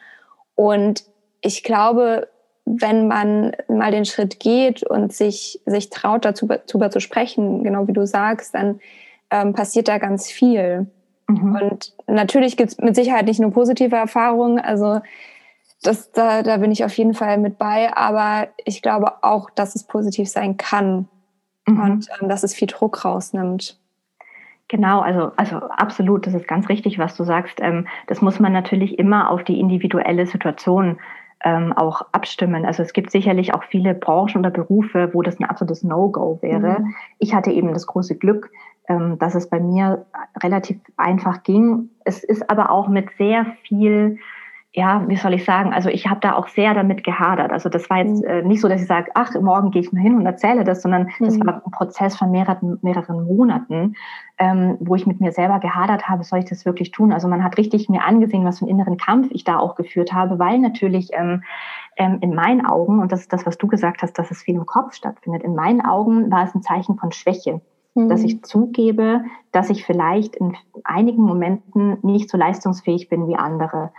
Und 0.56 1.04
ich 1.42 1.64
glaube, 1.64 2.30
wenn 2.78 3.08
man 3.08 3.54
mal 3.68 3.92
den 3.92 4.06
Schritt 4.06 4.40
geht 4.40 4.84
und 4.84 5.12
sich, 5.12 5.60
sich 5.66 5.90
traut, 5.90 6.24
dazu, 6.24 6.48
darüber 6.48 6.92
zu 6.92 7.00
sprechen, 7.00 7.64
genau 7.64 7.88
wie 7.88 7.94
du 7.94 8.06
sagst, 8.06 8.54
dann 8.54 8.80
ähm, 9.32 9.54
passiert 9.54 9.88
da 9.88 9.98
ganz 9.98 10.30
viel. 10.30 10.88
Mhm. 11.28 11.56
Und 11.56 11.94
natürlich 12.08 12.58
gibt 12.58 12.72
es 12.72 12.78
mit 12.78 12.96
Sicherheit 12.96 13.26
nicht 13.26 13.40
nur 13.40 13.52
positive 13.52 13.96
Erfahrungen, 13.96 14.60
also 14.60 15.02
das, 15.82 16.12
da, 16.12 16.44
da 16.44 16.58
bin 16.58 16.72
ich 16.72 16.84
auf 16.84 16.94
jeden 16.98 17.14
Fall 17.14 17.38
mit 17.38 17.58
bei, 17.58 17.96
aber 17.96 18.50
ich 18.66 18.82
glaube 18.82 19.24
auch, 19.24 19.50
dass 19.50 19.76
es 19.76 19.86
positiv 19.86 20.30
sein 20.30 20.58
kann 20.58 21.08
mhm. 21.66 21.80
und 21.80 22.08
ähm, 22.20 22.30
dass 22.30 22.44
es 22.44 22.54
viel 22.54 22.68
Druck 22.68 23.06
rausnimmt. 23.06 23.80
Genau, 24.68 25.00
also, 25.00 25.32
also 25.36 25.58
absolut, 25.58 26.28
das 26.28 26.36
ist 26.36 26.48
ganz 26.48 26.70
richtig, 26.70 27.00
was 27.00 27.16
du 27.16 27.24
sagst. 27.24 27.60
Ähm, 27.60 27.88
das 28.08 28.22
muss 28.22 28.40
man 28.40 28.54
natürlich 28.54 29.00
immer 29.00 29.32
auf 29.32 29.44
die 29.44 29.60
individuelle 29.60 30.28
Situation 30.28 31.00
ähm, 31.44 31.74
auch 31.74 32.02
abstimmen. 32.12 32.66
Also 32.66 32.84
es 32.84 32.94
gibt 32.94 33.12
sicherlich 33.12 33.54
auch 33.54 33.64
viele 33.64 33.94
Branchen 33.94 34.40
oder 34.40 34.50
Berufe, 34.50 35.10
wo 35.14 35.22
das 35.22 35.40
ein 35.40 35.46
absolutes 35.46 35.84
No-Go 35.84 36.40
wäre. 36.42 36.82
Mhm. 36.82 36.96
Ich 37.18 37.34
hatte 37.34 37.52
eben 37.52 37.74
das 37.74 37.88
große 37.88 38.16
Glück, 38.18 38.52
ähm, 38.88 39.18
dass 39.20 39.36
es 39.36 39.50
bei 39.50 39.60
mir 39.60 40.06
relativ 40.44 40.80
einfach 40.98 41.44
ging. 41.44 41.90
Es 42.04 42.24
ist 42.24 42.50
aber 42.50 42.72
auch 42.72 42.88
mit 42.88 43.10
sehr 43.18 43.46
viel 43.64 44.18
ja, 44.72 45.04
wie 45.08 45.16
soll 45.16 45.34
ich 45.34 45.46
sagen, 45.46 45.74
also 45.74 45.90
ich 45.90 46.08
habe 46.08 46.20
da 46.20 46.36
auch 46.36 46.48
sehr 46.48 46.76
damit 46.76 47.04
gehadert. 47.04 47.52
Also 47.52 47.70
das 47.70 47.90
war 47.90 47.98
jetzt 47.98 48.22
mhm. 48.22 48.30
äh, 48.30 48.42
nicht 48.44 48.62
so, 48.62 48.68
dass 48.68 48.82
ich 48.82 48.88
sage, 48.88 49.10
ach, 49.16 49.34
morgen 49.42 49.72
gehe 49.72 49.82
ich 49.82 49.92
mal 49.92 50.02
hin 50.02 50.16
und 50.16 50.26
erzähle 50.28 50.64
das, 50.64 50.84
sondern 50.84 51.10
mhm. 51.18 51.26
das 51.26 51.40
war 51.40 51.66
ein 51.66 51.72
Prozess 51.72 52.16
von 52.16 52.30
mehreren, 52.30 52.78
mehreren 52.84 53.26
Monaten, 53.26 53.96
ähm, 54.38 54.78
wo 54.80 54.94
ich 54.94 55.08
mit 55.08 55.22
mir 55.22 55.32
selber 55.32 55.60
gehadert 55.60 56.08
habe, 56.08 56.24
soll 56.24 56.40
ich 56.40 56.46
das 56.46 56.68
wirklich 56.68 56.92
tun? 56.92 57.12
Also 57.12 57.28
man 57.28 57.44
hat 57.44 57.58
richtig 57.58 57.90
mir 57.90 58.04
angesehen, 58.04 58.46
was 58.46 58.60
für 58.60 58.66
einen 58.66 58.76
inneren 58.76 58.98
Kampf 58.98 59.30
ich 59.32 59.44
da 59.44 59.58
auch 59.58 59.74
geführt 59.74 60.14
habe, 60.14 60.38
weil 60.38 60.60
natürlich 60.60 61.10
ähm, 61.14 61.44
ähm, 61.98 62.20
in 62.22 62.36
meinen 62.36 62.64
Augen, 62.64 63.00
und 63.00 63.12
das 63.12 63.22
ist 63.22 63.34
das, 63.34 63.48
was 63.48 63.58
du 63.58 63.66
gesagt 63.66 64.04
hast, 64.04 64.20
dass 64.20 64.30
es 64.30 64.44
viel 64.44 64.56
im 64.56 64.68
Kopf 64.68 64.94
stattfindet, 64.94 65.42
in 65.42 65.56
meinen 65.56 65.84
Augen 65.84 66.32
war 66.32 66.44
es 66.44 66.54
ein 66.54 66.62
Zeichen 66.62 66.96
von 66.98 67.12
Schwäche 67.12 67.62
dass 67.96 68.24
ich 68.24 68.36
mhm. 68.36 68.44
zugebe, 68.44 69.24
dass 69.52 69.70
ich 69.70 69.86
vielleicht 69.86 70.36
in 70.36 70.56
einigen 70.84 71.24
Momenten 71.24 71.98
nicht 72.02 72.30
so 72.30 72.38
leistungsfähig 72.38 73.10
bin 73.10 73.28
wie 73.28 73.36
andere. 73.36 73.92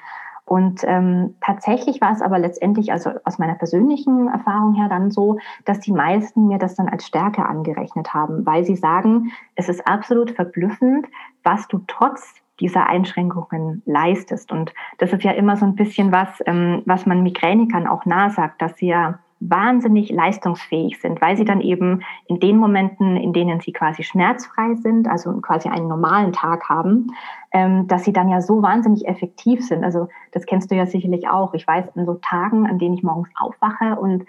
Und 0.50 0.80
ähm, 0.82 1.36
tatsächlich 1.40 2.00
war 2.00 2.10
es 2.10 2.20
aber 2.20 2.40
letztendlich, 2.40 2.90
also 2.90 3.12
aus 3.24 3.38
meiner 3.38 3.54
persönlichen 3.54 4.26
Erfahrung 4.26 4.74
her 4.74 4.88
dann 4.88 5.12
so, 5.12 5.38
dass 5.64 5.78
die 5.78 5.92
meisten 5.92 6.48
mir 6.48 6.58
das 6.58 6.74
dann 6.74 6.88
als 6.88 7.06
Stärke 7.06 7.46
angerechnet 7.46 8.12
haben, 8.14 8.44
weil 8.44 8.64
sie 8.64 8.74
sagen, 8.74 9.30
es 9.54 9.68
ist 9.68 9.86
absolut 9.86 10.32
verblüffend, 10.32 11.06
was 11.44 11.68
du 11.68 11.84
trotz 11.86 12.34
dieser 12.58 12.88
Einschränkungen 12.88 13.82
leistest. 13.86 14.50
Und 14.50 14.74
das 14.98 15.12
ist 15.12 15.22
ja 15.22 15.30
immer 15.30 15.56
so 15.56 15.66
ein 15.66 15.76
bisschen 15.76 16.10
was, 16.10 16.42
ähm, 16.46 16.82
was 16.84 17.06
man 17.06 17.22
Migränikern 17.22 17.86
auch 17.86 18.04
nachsagt, 18.04 18.60
dass 18.60 18.76
sie 18.76 18.88
ja 18.88 19.20
wahnsinnig 19.40 20.10
leistungsfähig 20.10 21.00
sind, 21.00 21.20
weil 21.20 21.36
sie 21.36 21.46
dann 21.46 21.62
eben 21.62 22.02
in 22.26 22.40
den 22.40 22.58
Momenten, 22.58 23.16
in 23.16 23.32
denen 23.32 23.60
sie 23.60 23.72
quasi 23.72 24.02
schmerzfrei 24.02 24.74
sind, 24.76 25.08
also 25.08 25.32
quasi 25.40 25.68
einen 25.68 25.88
normalen 25.88 26.32
Tag 26.32 26.68
haben, 26.68 27.08
ähm, 27.52 27.88
dass 27.88 28.04
sie 28.04 28.12
dann 28.12 28.28
ja 28.28 28.42
so 28.42 28.62
wahnsinnig 28.62 29.08
effektiv 29.08 29.66
sind. 29.66 29.82
Also 29.82 30.08
das 30.32 30.44
kennst 30.44 30.70
du 30.70 30.76
ja 30.76 30.86
sicherlich 30.86 31.28
auch. 31.28 31.54
Ich 31.54 31.66
weiß, 31.66 31.96
an 31.96 32.06
so 32.06 32.14
Tagen, 32.14 32.66
an 32.66 32.78
denen 32.78 32.94
ich 32.94 33.02
morgens 33.02 33.30
aufwache 33.34 33.98
und 33.98 34.24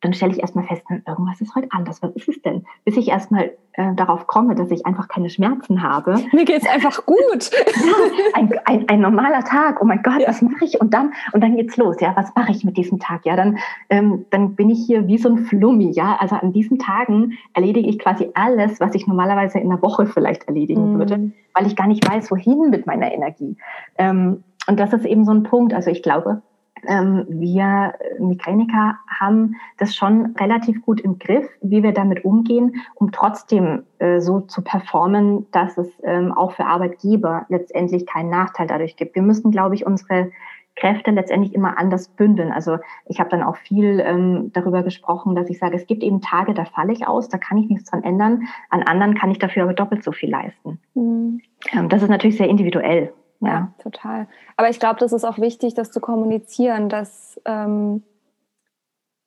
dann 0.00 0.14
stelle 0.14 0.32
ich 0.32 0.40
erstmal 0.40 0.64
fest, 0.64 0.82
hm, 0.86 1.02
irgendwas 1.06 1.40
ist 1.40 1.54
heute 1.54 1.68
anders. 1.70 2.02
Was 2.02 2.12
ist 2.12 2.28
es 2.28 2.42
denn? 2.42 2.64
Bis 2.84 2.96
ich 2.96 3.08
erstmal 3.08 3.52
äh, 3.72 3.94
darauf 3.94 4.26
komme, 4.26 4.54
dass 4.54 4.70
ich 4.70 4.86
einfach 4.86 5.08
keine 5.08 5.28
Schmerzen 5.28 5.82
habe. 5.82 6.18
Mir 6.32 6.44
geht's 6.44 6.66
einfach 6.66 7.04
gut. 7.04 7.50
ja, 7.76 7.94
ein, 8.34 8.52
ein, 8.64 8.88
ein, 8.88 9.00
normaler 9.00 9.44
Tag. 9.44 9.80
Oh 9.82 9.84
mein 9.84 10.02
Gott, 10.02 10.20
ja. 10.20 10.28
was 10.28 10.40
mache 10.42 10.64
ich? 10.64 10.80
Und 10.80 10.94
dann, 10.94 11.12
und 11.32 11.42
dann 11.42 11.56
geht's 11.56 11.76
los. 11.76 11.96
Ja, 12.00 12.16
was 12.16 12.34
mache 12.34 12.52
ich 12.52 12.64
mit 12.64 12.76
diesem 12.76 12.98
Tag? 12.98 13.26
Ja, 13.26 13.36
dann, 13.36 13.58
ähm, 13.90 14.24
dann 14.30 14.54
bin 14.54 14.70
ich 14.70 14.84
hier 14.86 15.06
wie 15.06 15.18
so 15.18 15.28
ein 15.28 15.38
Flummi. 15.38 15.90
Ja, 15.92 16.16
also 16.18 16.36
an 16.36 16.52
diesen 16.52 16.78
Tagen 16.78 17.38
erledige 17.52 17.88
ich 17.88 17.98
quasi 17.98 18.30
alles, 18.34 18.80
was 18.80 18.94
ich 18.94 19.06
normalerweise 19.06 19.58
in 19.58 19.70
einer 19.70 19.82
Woche 19.82 20.06
vielleicht 20.06 20.44
erledigen 20.44 20.94
mhm. 20.94 20.98
würde, 20.98 21.32
weil 21.54 21.66
ich 21.66 21.76
gar 21.76 21.86
nicht 21.86 22.08
weiß, 22.08 22.30
wohin 22.30 22.70
mit 22.70 22.86
meiner 22.86 23.12
Energie. 23.12 23.56
Ähm, 23.98 24.44
und 24.66 24.78
das 24.78 24.92
ist 24.92 25.04
eben 25.04 25.24
so 25.24 25.32
ein 25.32 25.42
Punkt. 25.42 25.74
Also 25.74 25.90
ich 25.90 26.02
glaube, 26.02 26.42
wir 26.82 27.94
Migräniker 28.18 28.98
haben 29.08 29.56
das 29.78 29.94
schon 29.94 30.34
relativ 30.38 30.82
gut 30.82 31.00
im 31.00 31.18
Griff, 31.18 31.46
wie 31.60 31.82
wir 31.82 31.92
damit 31.92 32.24
umgehen, 32.24 32.76
um 32.94 33.12
trotzdem 33.12 33.84
äh, 33.98 34.20
so 34.20 34.40
zu 34.40 34.62
performen, 34.62 35.46
dass 35.50 35.78
es 35.78 35.88
ähm, 36.02 36.32
auch 36.32 36.52
für 36.52 36.66
Arbeitgeber 36.66 37.46
letztendlich 37.48 38.06
keinen 38.06 38.30
Nachteil 38.30 38.66
dadurch 38.66 38.96
gibt. 38.96 39.14
Wir 39.14 39.22
müssen, 39.22 39.50
glaube 39.50 39.74
ich, 39.74 39.86
unsere 39.86 40.30
Kräfte 40.76 41.10
letztendlich 41.10 41.54
immer 41.54 41.78
anders 41.78 42.08
bündeln. 42.08 42.52
Also 42.52 42.78
ich 43.06 43.20
habe 43.20 43.28
dann 43.30 43.42
auch 43.42 43.56
viel 43.56 44.00
ähm, 44.00 44.50
darüber 44.52 44.82
gesprochen, 44.82 45.34
dass 45.34 45.50
ich 45.50 45.58
sage, 45.58 45.76
es 45.76 45.86
gibt 45.86 46.02
eben 46.02 46.20
Tage, 46.20 46.54
da 46.54 46.64
falle 46.64 46.92
ich 46.92 47.06
aus, 47.06 47.28
da 47.28 47.38
kann 47.38 47.58
ich 47.58 47.68
nichts 47.68 47.90
dran 47.90 48.02
ändern. 48.02 48.44
An 48.70 48.82
anderen 48.82 49.14
kann 49.14 49.30
ich 49.30 49.38
dafür 49.38 49.64
aber 49.64 49.74
doppelt 49.74 50.02
so 50.02 50.12
viel 50.12 50.30
leisten. 50.30 50.80
Mhm. 50.94 51.42
Ähm, 51.72 51.88
das 51.88 52.02
ist 52.02 52.08
natürlich 52.08 52.38
sehr 52.38 52.48
individuell. 52.48 53.12
Ja, 53.40 53.48
ja 53.48 53.72
total. 53.82 54.26
Aber 54.56 54.68
ich 54.68 54.80
glaube, 54.80 55.00
das 55.00 55.12
ist 55.12 55.24
auch 55.24 55.38
wichtig, 55.38 55.74
das 55.74 55.90
zu 55.90 56.00
kommunizieren, 56.00 56.88
dass 56.88 57.40
ähm, 57.44 58.02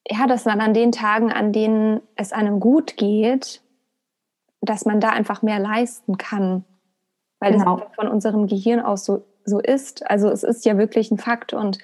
ja, 0.08 0.28
dass 0.28 0.46
man 0.46 0.60
an 0.60 0.74
den 0.74 0.92
Tagen, 0.92 1.32
an 1.32 1.54
denen 1.54 2.02
es 2.16 2.34
einem 2.34 2.60
gut 2.60 2.98
geht, 2.98 3.62
dass 4.62 4.86
man 4.86 5.00
da 5.00 5.10
einfach 5.10 5.42
mehr 5.42 5.60
leisten 5.60 6.18
kann. 6.18 6.66
Weil 7.40 7.54
genau. 7.54 7.78
das 7.78 7.96
von 7.96 8.08
unserem 8.08 8.48
Gehirn 8.48 8.82
aus 8.82 9.06
so 9.06 9.24
so 9.46 9.60
ist. 9.60 10.10
Also 10.10 10.30
es 10.30 10.44
ist 10.44 10.66
ja 10.66 10.78
wirklich 10.78 11.12
ein 11.12 11.18
Fakt 11.18 11.54
und 11.54 11.80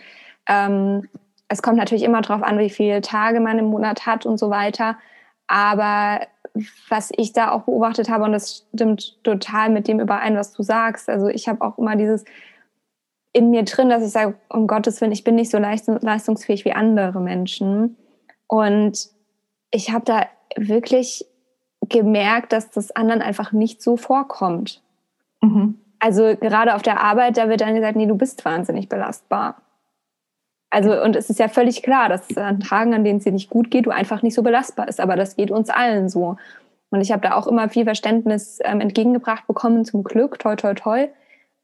ähm, 0.47 1.09
es 1.47 1.61
kommt 1.61 1.77
natürlich 1.77 2.03
immer 2.03 2.21
darauf 2.21 2.43
an, 2.43 2.59
wie 2.59 2.69
viele 2.69 3.01
Tage 3.01 3.39
man 3.39 3.59
im 3.59 3.65
Monat 3.65 4.05
hat 4.05 4.25
und 4.25 4.37
so 4.37 4.49
weiter. 4.49 4.97
Aber 5.47 6.21
was 6.89 7.11
ich 7.15 7.33
da 7.33 7.51
auch 7.51 7.63
beobachtet 7.63 8.09
habe, 8.09 8.23
und 8.25 8.31
das 8.31 8.65
stimmt 8.73 9.23
total 9.23 9.69
mit 9.69 9.87
dem 9.87 9.99
überein, 9.99 10.35
was 10.35 10.53
du 10.53 10.63
sagst. 10.63 11.09
Also 11.09 11.27
ich 11.27 11.47
habe 11.47 11.61
auch 11.61 11.77
immer 11.77 11.95
dieses 11.95 12.25
in 13.31 13.51
mir 13.51 13.63
drin, 13.63 13.89
dass 13.89 14.03
ich 14.03 14.11
sage, 14.11 14.35
um 14.49 14.65
Gottes 14.67 14.99
Willen, 15.01 15.11
ich 15.11 15.23
bin 15.23 15.35
nicht 15.35 15.51
so 15.51 15.59
leistungsfähig 15.59 16.65
wie 16.65 16.73
andere 16.73 17.21
Menschen. 17.21 17.95
Und 18.47 19.09
ich 19.71 19.91
habe 19.91 20.03
da 20.05 20.25
wirklich 20.55 21.25
gemerkt, 21.81 22.53
dass 22.53 22.71
das 22.71 22.91
anderen 22.91 23.21
einfach 23.21 23.51
nicht 23.51 23.83
so 23.83 23.97
vorkommt. 23.97 24.81
Mhm. 25.41 25.79
Also 25.99 26.35
gerade 26.35 26.75
auf 26.75 26.81
der 26.81 27.01
Arbeit, 27.01 27.37
da 27.37 27.49
wird 27.49 27.61
dann 27.61 27.75
gesagt, 27.75 27.95
nee, 27.95 28.07
du 28.07 28.15
bist 28.15 28.43
wahnsinnig 28.45 28.89
belastbar. 28.89 29.61
Also, 30.71 31.01
und 31.01 31.15
es 31.15 31.29
ist 31.29 31.39
ja 31.39 31.47
völlig 31.47 31.81
klar, 31.81 32.09
dass 32.09 32.37
an 32.37 32.59
Tagen, 32.59 32.93
an 32.93 33.03
denen 33.03 33.17
es 33.17 33.23
dir 33.23 33.31
nicht 33.31 33.49
gut 33.49 33.71
geht, 33.71 33.87
du 33.87 33.91
einfach 33.91 34.21
nicht 34.21 34.35
so 34.35 34.43
belastbar 34.43 34.87
ist. 34.87 34.99
Aber 34.99 35.15
das 35.15 35.35
geht 35.35 35.51
uns 35.51 35.69
allen 35.69 36.09
so. 36.09 36.37
Und 36.91 37.01
ich 37.01 37.11
habe 37.11 37.21
da 37.21 37.35
auch 37.35 37.47
immer 37.47 37.69
viel 37.69 37.85
Verständnis 37.85 38.59
ähm, 38.63 38.81
entgegengebracht 38.81 39.47
bekommen, 39.47 39.85
zum 39.85 40.03
Glück, 40.03 40.39
toi, 40.39 40.55
toi, 40.55 40.73
toi. 40.73 41.07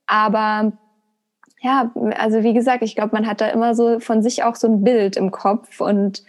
Aber 0.08 0.74
ja, 1.62 1.92
also 2.18 2.44
wie 2.44 2.54
gesagt, 2.54 2.84
ich 2.84 2.96
glaube, 2.96 3.16
man 3.16 3.26
hat 3.26 3.42
da 3.42 3.48
immer 3.48 3.74
so 3.74 4.00
von 4.00 4.22
sich 4.22 4.44
auch 4.44 4.56
so 4.56 4.68
ein 4.68 4.84
Bild 4.84 5.18
im 5.18 5.32
Kopf 5.32 5.82
und 5.82 6.24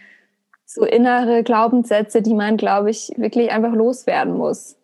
so 0.65 0.83
innere 0.83 1.43
Glaubenssätze, 1.43 2.21
die 2.21 2.33
man, 2.33 2.57
glaube 2.57 2.89
ich, 2.89 3.11
wirklich 3.17 3.51
einfach 3.51 3.73
loswerden 3.73 4.35
muss. 4.35 4.76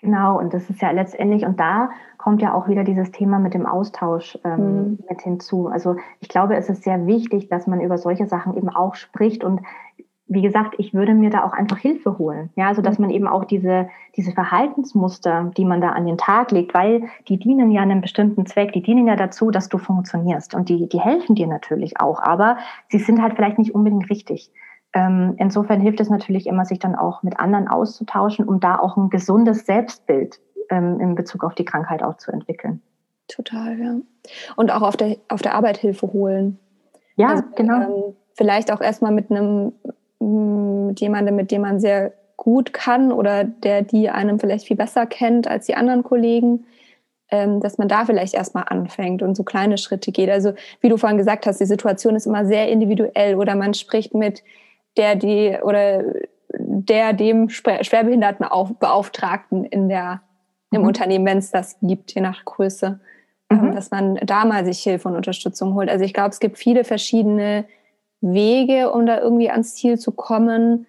Genau, 0.00 0.38
und 0.38 0.54
das 0.54 0.70
ist 0.70 0.80
ja 0.80 0.90
letztendlich, 0.92 1.44
und 1.44 1.60
da 1.60 1.90
kommt 2.16 2.40
ja 2.40 2.54
auch 2.54 2.68
wieder 2.68 2.84
dieses 2.84 3.10
Thema 3.10 3.38
mit 3.38 3.52
dem 3.52 3.66
Austausch 3.66 4.38
ähm, 4.44 4.58
mhm. 4.58 4.98
mit 5.08 5.20
hinzu. 5.20 5.68
Also 5.68 5.96
ich 6.20 6.28
glaube, 6.28 6.56
es 6.56 6.70
ist 6.70 6.84
sehr 6.84 7.06
wichtig, 7.06 7.48
dass 7.48 7.66
man 7.66 7.80
über 7.80 7.98
solche 7.98 8.26
Sachen 8.26 8.56
eben 8.56 8.70
auch 8.70 8.94
spricht 8.94 9.44
und 9.44 9.60
wie 10.32 10.42
gesagt, 10.42 10.76
ich 10.78 10.94
würde 10.94 11.12
mir 11.12 11.28
da 11.28 11.42
auch 11.42 11.52
einfach 11.52 11.78
Hilfe 11.78 12.16
holen. 12.16 12.50
Ja, 12.54 12.68
also 12.68 12.82
dass 12.82 12.98
mhm. 12.98 13.06
man 13.06 13.14
eben 13.14 13.26
auch 13.26 13.44
diese, 13.44 13.88
diese 14.16 14.30
Verhaltensmuster, 14.30 15.50
die 15.56 15.64
man 15.64 15.80
da 15.80 15.90
an 15.90 16.06
den 16.06 16.18
Tag 16.18 16.52
legt, 16.52 16.72
weil 16.72 17.08
die 17.28 17.36
dienen 17.36 17.72
ja 17.72 17.82
einem 17.82 18.00
bestimmten 18.00 18.46
Zweck, 18.46 18.72
die 18.72 18.82
dienen 18.82 19.08
ja 19.08 19.16
dazu, 19.16 19.50
dass 19.50 19.68
du 19.68 19.76
funktionierst 19.76 20.54
und 20.54 20.68
die, 20.68 20.88
die 20.88 21.00
helfen 21.00 21.34
dir 21.34 21.48
natürlich 21.48 22.00
auch, 22.00 22.22
aber 22.22 22.58
sie 22.88 23.00
sind 23.00 23.20
halt 23.20 23.34
vielleicht 23.34 23.58
nicht 23.58 23.74
unbedingt 23.74 24.08
richtig. 24.08 24.52
Ähm, 24.92 25.34
insofern 25.38 25.80
hilft 25.80 26.00
es 26.00 26.10
natürlich 26.10 26.46
immer, 26.46 26.64
sich 26.64 26.78
dann 26.78 26.96
auch 26.96 27.22
mit 27.22 27.38
anderen 27.38 27.68
auszutauschen, 27.68 28.46
um 28.46 28.58
da 28.60 28.78
auch 28.78 28.96
ein 28.96 29.08
gesundes 29.08 29.64
Selbstbild 29.66 30.40
ähm, 30.68 30.98
in 31.00 31.14
Bezug 31.14 31.44
auf 31.44 31.54
die 31.54 31.64
Krankheit 31.64 32.02
auch 32.02 32.16
zu 32.16 32.32
entwickeln. 32.32 32.82
Total, 33.28 33.78
ja. 33.78 33.94
Und 34.56 34.72
auch 34.72 34.82
auf 34.82 34.96
der, 34.96 35.16
auf 35.28 35.42
der 35.42 35.54
Arbeit 35.54 35.78
Hilfe 35.78 36.12
holen. 36.12 36.58
Ja, 37.16 37.28
also, 37.28 37.44
genau. 37.54 38.08
Ähm, 38.08 38.14
vielleicht 38.34 38.72
auch 38.72 38.80
erstmal 38.80 39.12
mit 39.12 39.30
einem, 39.30 39.72
mit 40.18 41.00
jemandem, 41.00 41.36
mit 41.36 41.50
dem 41.50 41.62
man 41.62 41.78
sehr 41.78 42.12
gut 42.36 42.72
kann 42.72 43.12
oder 43.12 43.44
der 43.44 43.82
die 43.82 44.08
einem 44.08 44.40
vielleicht 44.40 44.66
viel 44.66 44.76
besser 44.76 45.06
kennt 45.06 45.46
als 45.46 45.66
die 45.66 45.74
anderen 45.74 46.02
Kollegen, 46.02 46.64
ähm, 47.30 47.60
dass 47.60 47.76
man 47.78 47.86
da 47.86 48.06
vielleicht 48.06 48.34
erstmal 48.34 48.64
anfängt 48.66 49.22
und 49.22 49.36
so 49.36 49.44
kleine 49.44 49.78
Schritte 49.78 50.10
geht. 50.10 50.30
Also 50.30 50.54
wie 50.80 50.88
du 50.88 50.96
vorhin 50.96 51.18
gesagt 51.18 51.46
hast, 51.46 51.60
die 51.60 51.66
Situation 51.66 52.16
ist 52.16 52.26
immer 52.26 52.46
sehr 52.46 52.68
individuell 52.68 53.36
oder 53.36 53.54
man 53.54 53.74
spricht 53.74 54.14
mit 54.14 54.42
der 54.96 55.14
die 55.14 55.56
oder 55.62 56.04
der 56.58 57.12
dem 57.12 57.48
Schwerbehinderten 57.48 58.46
Beauftragten 58.78 59.64
in 59.64 59.88
der, 59.88 60.22
im 60.70 60.82
mhm. 60.82 60.88
Unternehmen, 60.88 61.26
wenn 61.26 61.38
es 61.38 61.50
das 61.50 61.78
gibt, 61.80 62.14
je 62.14 62.20
nach 62.20 62.44
Größe, 62.44 63.00
ähm, 63.50 63.60
mhm. 63.60 63.74
dass 63.74 63.90
man 63.90 64.16
da 64.16 64.44
mal 64.44 64.64
sich 64.64 64.82
Hilfe 64.82 65.08
und 65.08 65.16
Unterstützung 65.16 65.74
holt. 65.74 65.88
Also 65.88 66.04
ich 66.04 66.14
glaube, 66.14 66.30
es 66.30 66.40
gibt 66.40 66.58
viele 66.58 66.84
verschiedene 66.84 67.66
Wege, 68.20 68.90
um 68.90 69.06
da 69.06 69.20
irgendwie 69.20 69.50
ans 69.50 69.74
Ziel 69.74 69.98
zu 69.98 70.12
kommen. 70.12 70.86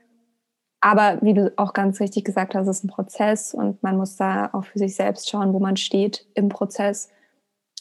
Aber 0.82 1.20
wie 1.22 1.36
du 1.36 1.54
auch 1.58 1.74
ganz 1.74 2.00
richtig 2.00 2.26
gesagt 2.26 2.56
hast, 2.56 2.68
es 2.68 2.78
ist 2.78 2.84
ein 2.86 2.90
Prozess 2.90 3.54
und 3.54 3.84
man 3.84 3.98
muss 3.98 4.16
da 4.16 4.50
auch 4.54 4.66
für 4.66 4.80
sich 4.80 4.96
selbst 4.96 5.30
schauen, 5.30 5.54
wo 5.54 5.60
man 5.60 5.78
steht 5.78 6.26
im 6.34 6.50
Prozess. 6.50 7.10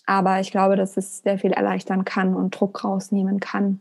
Aber 0.06 0.40
ich 0.40 0.50
glaube, 0.50 0.76
dass 0.76 0.96
es 0.96 1.18
sehr 1.22 1.38
viel 1.38 1.52
erleichtern 1.52 2.04
kann 2.04 2.34
und 2.34 2.58
Druck 2.58 2.84
rausnehmen 2.84 3.40
kann. 3.40 3.80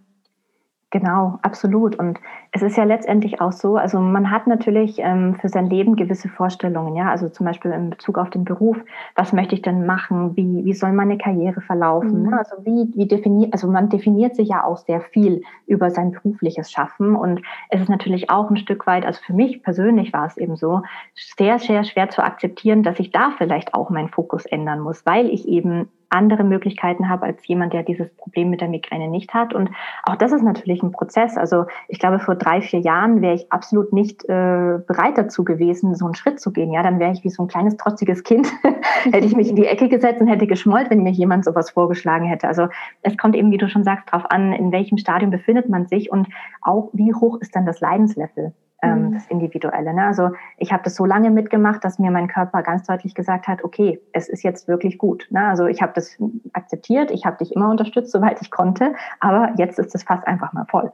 Genau, 0.91 1.38
absolut. 1.43 1.99
Und 1.99 2.19
es 2.52 2.63
ist 2.63 2.75
ja 2.75 2.84
letztendlich 2.84 3.41
auch 3.41 3.52
so, 3.52 3.78
also 3.78 3.99
man 3.99 4.32
hat 4.32 4.47
natürlich 4.47 4.97
ähm, 4.97 5.36
für 5.36 5.47
sein 5.47 5.69
Leben 5.69 5.95
gewisse 5.95 6.30
Vorstellungen, 6.30 6.95
ja, 6.95 7.12
also 7.12 7.30
zum 7.30 7.45
Beispiel 7.45 7.69
in 7.71 7.91
Bezug 7.91 8.17
auf 8.17 8.32
den 8.32 8.43
Beruf, 8.43 8.75
was 9.15 9.32
möchte 9.32 9.54
ich 9.54 9.62
denn 9.62 9.86
machen, 9.86 10.36
wie, 10.36 10.65
wie 10.65 10.73
soll 10.73 10.91
meine 10.93 11.19
Karriere 11.19 11.62
verlaufen, 11.62 12.23
mhm. 12.23 12.30
ne? 12.30 12.39
also 12.39 12.56
wie, 12.65 12.91
wie 12.95 13.08
definiert, 13.08 13.54
also 13.54 13.67
man 13.67 13.89
definiert 13.89 14.36
sich 14.36 14.49
ja 14.49 14.63
auch 14.63 14.78
sehr 14.78 15.02
viel 15.02 15.43
über 15.67 15.91
sein 15.91 16.12
berufliches 16.12 16.71
Schaffen 16.71 17.15
und 17.15 17.43
es 17.69 17.82
ist 17.82 17.89
natürlich 17.89 18.32
auch 18.32 18.49
ein 18.49 18.58
Stück 18.58 18.88
weit, 18.88 19.06
also 19.06 19.21
für 19.23 19.34
mich 19.34 19.62
persönlich 19.62 20.12
war 20.12 20.25
es 20.25 20.38
eben 20.38 20.56
so, 20.56 20.82
sehr, 21.13 21.60
sehr 21.60 21.84
schwer 21.84 22.10
zu 22.10 22.23
akzeptieren, 22.23 22.82
dass 22.82 22.99
ich 22.99 23.12
da 23.12 23.30
vielleicht 23.38 23.75
auch 23.75 23.91
meinen 23.91 24.10
Fokus 24.10 24.47
ändern 24.47 24.80
muss, 24.80 25.06
weil 25.06 25.30
ich 25.30 25.47
eben 25.47 25.88
andere 26.10 26.43
Möglichkeiten 26.43 27.10
habe 27.10 27.26
als 27.26 27.48
jemand, 27.48 27.74
der 27.74 27.84
dieses 27.84 28.10
Problem 28.15 28.50
mit 28.50 28.62
der 28.62 28.67
Migräne 28.67 29.08
nicht 29.08 29.34
hat. 29.34 29.54
Und 29.54 29.69
auch 30.04 30.15
das 30.15 30.32
ist 30.32 30.43
natürlich 30.43 30.82
ein 30.84 30.91
Prozess. 30.91 31.38
Also 31.38 31.65
ich 31.88 32.00
glaube, 32.00 32.19
vor 32.19 32.36
drei, 32.36 32.62
vier 32.62 32.80
Jahren 32.80 33.22
wäre 33.22 33.36
ich 33.36 33.52
absolut 33.52 33.93
nicht 33.93 34.24
äh, 34.26 34.80
bereit 34.88 35.17
dazu 35.17 35.43
gewesen, 35.43 35.95
so 35.95 36.06
einen 36.06 36.15
Schritt 36.15 36.39
zu 36.39 36.52
gehen. 36.52 36.72
Ja, 36.72 36.84
dann 36.84 37.00
wäre 37.00 37.12
ich 37.12 37.24
wie 37.24 37.30
so 37.30 37.43
ein 37.43 37.48
kleines 37.48 37.78
trotziges 37.78 38.24
Kind, 38.24 38.48
hätte 39.04 39.26
ich 39.26 39.36
mich 39.36 39.50
in 39.50 39.56
die 39.56 39.65
Ecke 39.65 39.89
gesetzt 39.89 40.22
und 40.22 40.28
hätte 40.28 40.48
geschmollt, 40.48 40.89
wenn 40.89 41.04
mir 41.04 41.12
jemand 41.12 41.45
sowas 41.45 41.72
vorgeschlagen 41.72 42.26
hätte. 42.26 42.48
Also 42.48 42.67
es 43.02 43.17
kommt 43.17 43.36
eben, 43.36 43.52
wie 43.52 43.58
du 43.58 43.69
schon 43.69 43.84
sagst, 43.84 44.12
darauf 44.12 44.30
an, 44.32 44.54
in 44.54 44.72
welchem 44.72 44.98
Stadium 44.98 45.32
befindet 45.32 45.69
man 45.69 45.88
sich 45.88 46.12
und 46.12 46.28
auch 46.62 46.89
wie 46.93 47.13
hoch 47.13 47.39
ist 47.39 47.56
dann 47.56 47.65
das 47.65 47.80
Leidenslevel 47.80 48.54
ähm, 48.81 49.07
mhm. 49.07 49.13
das 49.13 49.27
Individuelle. 49.27 49.93
Ne? 49.93 50.05
Also 50.05 50.31
ich 50.57 50.71
habe 50.71 50.83
das 50.83 50.95
so 50.95 51.05
lange 51.05 51.31
mitgemacht, 51.31 51.83
dass 51.83 51.99
mir 51.99 52.11
mein 52.11 52.27
Körper 52.27 52.63
ganz 52.63 52.85
deutlich 52.87 53.15
gesagt 53.15 53.47
hat, 53.47 53.63
okay, 53.63 53.99
es 54.13 54.29
ist 54.29 54.43
jetzt 54.43 54.67
wirklich 54.67 54.97
gut. 54.97 55.27
Ne? 55.29 55.47
Also 55.47 55.67
ich 55.67 55.81
habe 55.81 55.93
das 55.93 56.17
akzeptiert, 56.53 57.11
ich 57.11 57.25
habe 57.25 57.37
dich 57.37 57.55
immer 57.55 57.69
unterstützt, 57.69 58.11
soweit 58.11 58.41
ich 58.41 58.51
konnte, 58.51 58.93
aber 59.19 59.53
jetzt 59.57 59.79
ist 59.79 59.93
das 59.93 60.03
fast 60.03 60.25
einfach 60.27 60.53
mal 60.53 60.65
voll. 60.65 60.91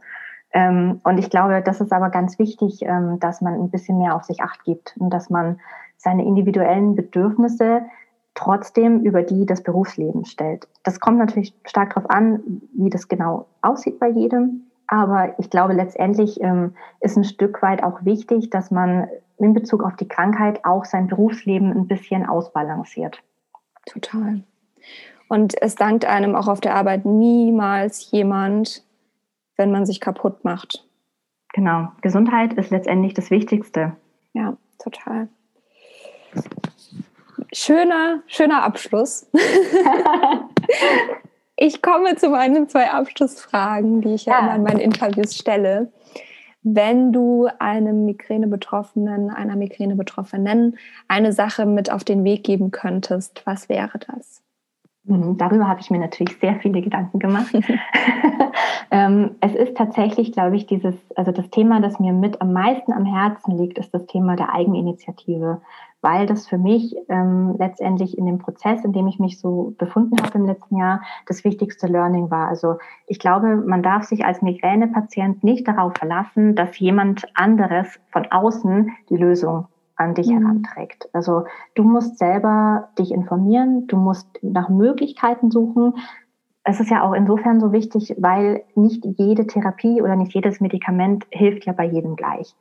Ähm, 0.51 1.01
und 1.03 1.17
ich 1.17 1.29
glaube, 1.29 1.61
das 1.61 1.81
ist 1.81 1.91
aber 1.91 2.09
ganz 2.09 2.39
wichtig, 2.39 2.81
ähm, 2.83 3.19
dass 3.19 3.41
man 3.41 3.55
ein 3.55 3.69
bisschen 3.69 3.97
mehr 3.97 4.15
auf 4.15 4.23
sich 4.23 4.41
acht 4.41 4.63
gibt 4.63 4.95
und 4.97 5.09
dass 5.09 5.29
man 5.29 5.59
seine 5.97 6.23
individuellen 6.23 6.95
Bedürfnisse 6.95 7.81
trotzdem 8.35 9.01
über 9.01 9.23
die 9.23 9.45
das 9.45 9.63
Berufsleben 9.63 10.25
stellt. 10.25 10.67
Das 10.83 10.99
kommt 10.99 11.17
natürlich 11.17 11.53
stark 11.65 11.93
darauf 11.93 12.09
an, 12.09 12.61
wie 12.73 12.89
das 12.89 13.07
genau 13.07 13.47
aussieht 13.61 13.99
bei 13.99 14.09
jedem. 14.09 14.67
Aber 14.87 15.35
ich 15.39 15.49
glaube, 15.49 15.73
letztendlich 15.73 16.41
ähm, 16.41 16.75
ist 16.99 17.17
ein 17.17 17.23
Stück 17.23 17.61
weit 17.61 17.83
auch 17.83 18.05
wichtig, 18.05 18.49
dass 18.49 18.71
man 18.71 19.07
in 19.37 19.53
Bezug 19.53 19.83
auf 19.83 19.95
die 19.95 20.07
Krankheit 20.07 20.63
auch 20.63 20.85
sein 20.85 21.07
Berufsleben 21.07 21.71
ein 21.71 21.87
bisschen 21.87 22.25
ausbalanciert. 22.25 23.21
Total. 23.85 24.43
Und 25.27 25.59
es 25.61 25.75
dankt 25.75 26.05
einem 26.05 26.35
auch 26.35 26.47
auf 26.47 26.61
der 26.61 26.75
Arbeit 26.75 27.05
niemals 27.05 28.11
jemand, 28.11 28.83
wenn 29.57 29.71
man 29.71 29.85
sich 29.85 29.99
kaputt 29.99 30.43
macht. 30.43 30.85
Genau. 31.53 31.89
Gesundheit 32.01 32.53
ist 32.53 32.69
letztendlich 32.69 33.13
das 33.13 33.31
Wichtigste. 33.31 33.95
Ja, 34.33 34.57
total. 34.77 35.29
Schöner, 37.53 38.21
schöner 38.27 38.63
Abschluss. 38.63 39.29
Ich 41.57 41.81
komme 41.81 42.15
zu 42.15 42.29
meinen 42.29 42.67
zwei 42.67 42.91
Abschlussfragen, 42.91 44.01
die 44.01 44.15
ich 44.15 44.25
ja, 44.25 44.39
immer 44.39 44.55
in 44.55 44.63
meinen 44.63 44.79
Interviews 44.79 45.35
stelle. 45.35 45.91
Wenn 46.63 47.13
du 47.13 47.47
einem 47.59 48.05
Migräne-Betroffenen, 48.05 49.29
einer 49.29 49.55
Migräne-Betroffenen 49.55 50.77
eine 51.07 51.31
Sache 51.31 51.65
mit 51.65 51.91
auf 51.91 52.03
den 52.03 52.23
Weg 52.23 52.43
geben 52.43 52.71
könntest, 52.71 53.43
was 53.45 53.69
wäre 53.69 53.99
das? 53.99 54.41
Mhm, 55.03 55.37
darüber 55.37 55.67
habe 55.67 55.79
ich 55.79 55.91
mir 55.91 55.99
natürlich 55.99 56.37
sehr 56.39 56.55
viele 56.55 56.81
Gedanken 56.81 57.19
gemacht. 57.19 57.53
ähm, 58.91 59.35
es 59.39 59.53
ist 59.53 59.77
tatsächlich, 59.77 60.31
glaube 60.31 60.55
ich, 60.55 60.65
dieses, 60.65 60.95
also 61.15 61.31
das 61.31 61.49
Thema, 61.51 61.79
das 61.79 61.99
mir 61.99 62.11
mit 62.11 62.41
am 62.41 62.51
meisten 62.51 62.91
am 62.91 63.05
Herzen 63.05 63.57
liegt, 63.57 63.77
ist 63.77 63.93
das 63.93 64.05
Thema 64.07 64.35
der 64.35 64.53
Eigeninitiative, 64.53 65.61
weil 66.01 66.27
das 66.27 66.47
für 66.47 66.57
mich 66.57 66.95
ähm, 67.09 67.55
letztendlich 67.57 68.17
in 68.17 68.25
dem 68.25 68.37
Prozess, 68.37 68.83
in 68.85 68.93
dem 68.93 69.07
ich 69.07 69.19
mich 69.19 69.39
so 69.39 69.73
befunden 69.77 70.21
habe 70.21 70.37
im 70.37 70.45
letzten 70.45 70.77
Jahr, 70.77 71.01
das 71.25 71.43
wichtigste 71.43 71.87
Learning 71.87 72.29
war. 72.29 72.47
Also 72.47 72.77
ich 73.07 73.19
glaube, 73.19 73.55
man 73.55 73.81
darf 73.81 74.03
sich 74.03 74.23
als 74.25 74.41
Migränepatient 74.41 75.43
nicht 75.43 75.67
darauf 75.67 75.93
verlassen, 75.95 76.55
dass 76.55 76.77
jemand 76.79 77.25
anderes 77.33 77.99
von 78.11 78.27
außen 78.31 78.91
die 79.09 79.17
Lösung 79.17 79.67
an 79.95 80.13
dich 80.13 80.27
mhm. 80.27 80.41
heranträgt. 80.41 81.09
Also 81.13 81.45
du 81.73 81.83
musst 81.83 82.17
selber 82.17 82.89
dich 82.99 83.11
informieren, 83.11 83.87
du 83.87 83.97
musst 83.97 84.27
nach 84.41 84.69
Möglichkeiten 84.69 85.51
suchen. 85.51 85.93
Es 86.63 86.79
ist 86.79 86.89
ja 86.89 87.03
auch 87.03 87.13
insofern 87.13 87.59
so 87.59 87.71
wichtig, 87.71 88.15
weil 88.19 88.63
nicht 88.75 89.05
jede 89.05 89.47
Therapie 89.47 90.01
oder 90.01 90.15
nicht 90.15 90.33
jedes 90.33 90.59
Medikament 90.59 91.25
hilft 91.29 91.65
ja 91.65 91.73
bei 91.73 91.85
jedem 91.85 92.15
gleich. 92.15 92.55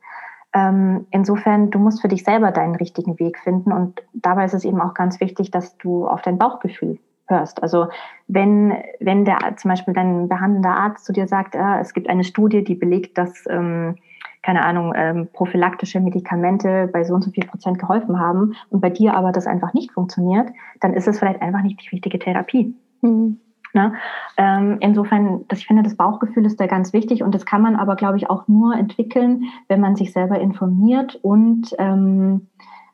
Ähm, 0.55 1.05
insofern, 1.11 1.69
du 1.69 1.79
musst 1.79 2.01
für 2.01 2.07
dich 2.07 2.23
selber 2.23 2.51
deinen 2.51 2.75
richtigen 2.75 3.19
Weg 3.19 3.37
finden 3.39 3.73
und 3.73 4.01
dabei 4.13 4.45
ist 4.45 4.53
es 4.53 4.63
eben 4.63 4.79
auch 4.79 4.93
ganz 4.93 5.19
wichtig, 5.19 5.51
dass 5.51 5.77
du 5.77 6.07
auf 6.07 6.21
dein 6.21 6.37
Bauchgefühl 6.37 6.97
hörst. 7.27 7.61
Also 7.61 7.87
wenn, 8.27 8.73
wenn 9.01 9.25
der 9.25 9.57
zum 9.57 9.69
Beispiel 9.69 9.93
dein 9.93 10.29
behandelnder 10.29 10.69
Arzt 10.69 11.03
zu 11.05 11.11
dir 11.11 11.27
sagt, 11.27 11.55
äh, 11.55 11.79
es 11.81 11.93
gibt 11.93 12.09
eine 12.09 12.23
Studie, 12.23 12.63
die 12.63 12.75
belegt, 12.75 13.17
dass 13.17 13.43
ähm, 13.49 13.97
keine 14.43 14.63
Ahnung, 14.63 14.93
ähm, 14.95 15.27
prophylaktische 15.33 15.99
Medikamente 15.99 16.87
bei 16.93 17.03
so 17.03 17.15
und 17.15 17.23
so 17.23 17.31
viel 17.31 17.47
Prozent 17.47 17.79
geholfen 17.79 18.19
haben 18.19 18.53
und 18.69 18.79
bei 18.79 18.91
dir 18.91 19.15
aber 19.15 19.31
das 19.31 19.47
einfach 19.47 19.73
nicht 19.73 19.91
funktioniert, 19.91 20.49
dann 20.79 20.93
ist 20.93 21.07
es 21.07 21.19
vielleicht 21.19 21.41
einfach 21.41 21.63
nicht 21.63 21.81
die 21.81 21.89
richtige 21.89 22.19
Therapie. 22.19 22.75
Mhm. 23.01 23.39
Ne? 23.75 23.93
Ähm, 24.37 24.77
insofern, 24.79 25.45
das, 25.49 25.59
ich 25.59 25.67
finde, 25.67 25.83
das 25.83 25.95
Bauchgefühl 25.95 26.45
ist 26.45 26.59
da 26.59 26.65
ganz 26.65 26.93
wichtig 26.93 27.21
und 27.21 27.35
das 27.35 27.45
kann 27.45 27.61
man 27.61 27.75
aber, 27.75 27.95
glaube 27.95 28.17
ich, 28.17 28.29
auch 28.29 28.47
nur 28.47 28.75
entwickeln, 28.75 29.43
wenn 29.67 29.81
man 29.81 29.95
sich 29.95 30.13
selber 30.13 30.39
informiert 30.39 31.19
und 31.21 31.75
ähm, 31.77 32.47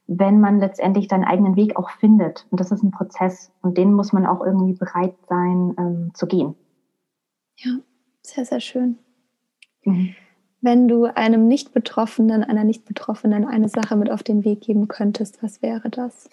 wenn 0.08 0.42
man 0.42 0.60
letztendlich 0.60 1.08
seinen 1.08 1.24
eigenen 1.24 1.56
Weg 1.56 1.78
auch 1.78 1.92
findet. 1.92 2.48
Und 2.50 2.60
das 2.60 2.72
ist 2.72 2.84
ein 2.84 2.92
Prozess 2.92 3.52
und 3.62 3.78
den 3.78 3.94
muss 3.94 4.12
man 4.12 4.26
auch 4.26 4.44
irgendwie 4.44 4.74
bereit 4.74 5.16
sein 5.30 5.76
ähm, 5.78 6.12
zu 6.14 6.28
gehen. 6.28 6.56
Ja, 7.58 7.72
sehr, 8.24 8.44
sehr 8.44 8.60
schön. 8.60 8.98
Mhm 9.86 10.16
wenn 10.62 10.88
du 10.88 11.06
einem 11.06 11.48
Nicht-Betroffenen, 11.48 12.44
einer 12.44 12.64
Nicht-Betroffenen 12.64 13.48
eine 13.48 13.68
Sache 13.68 13.96
mit 13.96 14.12
auf 14.12 14.24
den 14.24 14.46
Weg 14.46 14.62
geben 14.62 14.88
könntest, 14.88 15.42
was 15.44 15.62
wäre 15.62 15.90
das? 15.90 16.30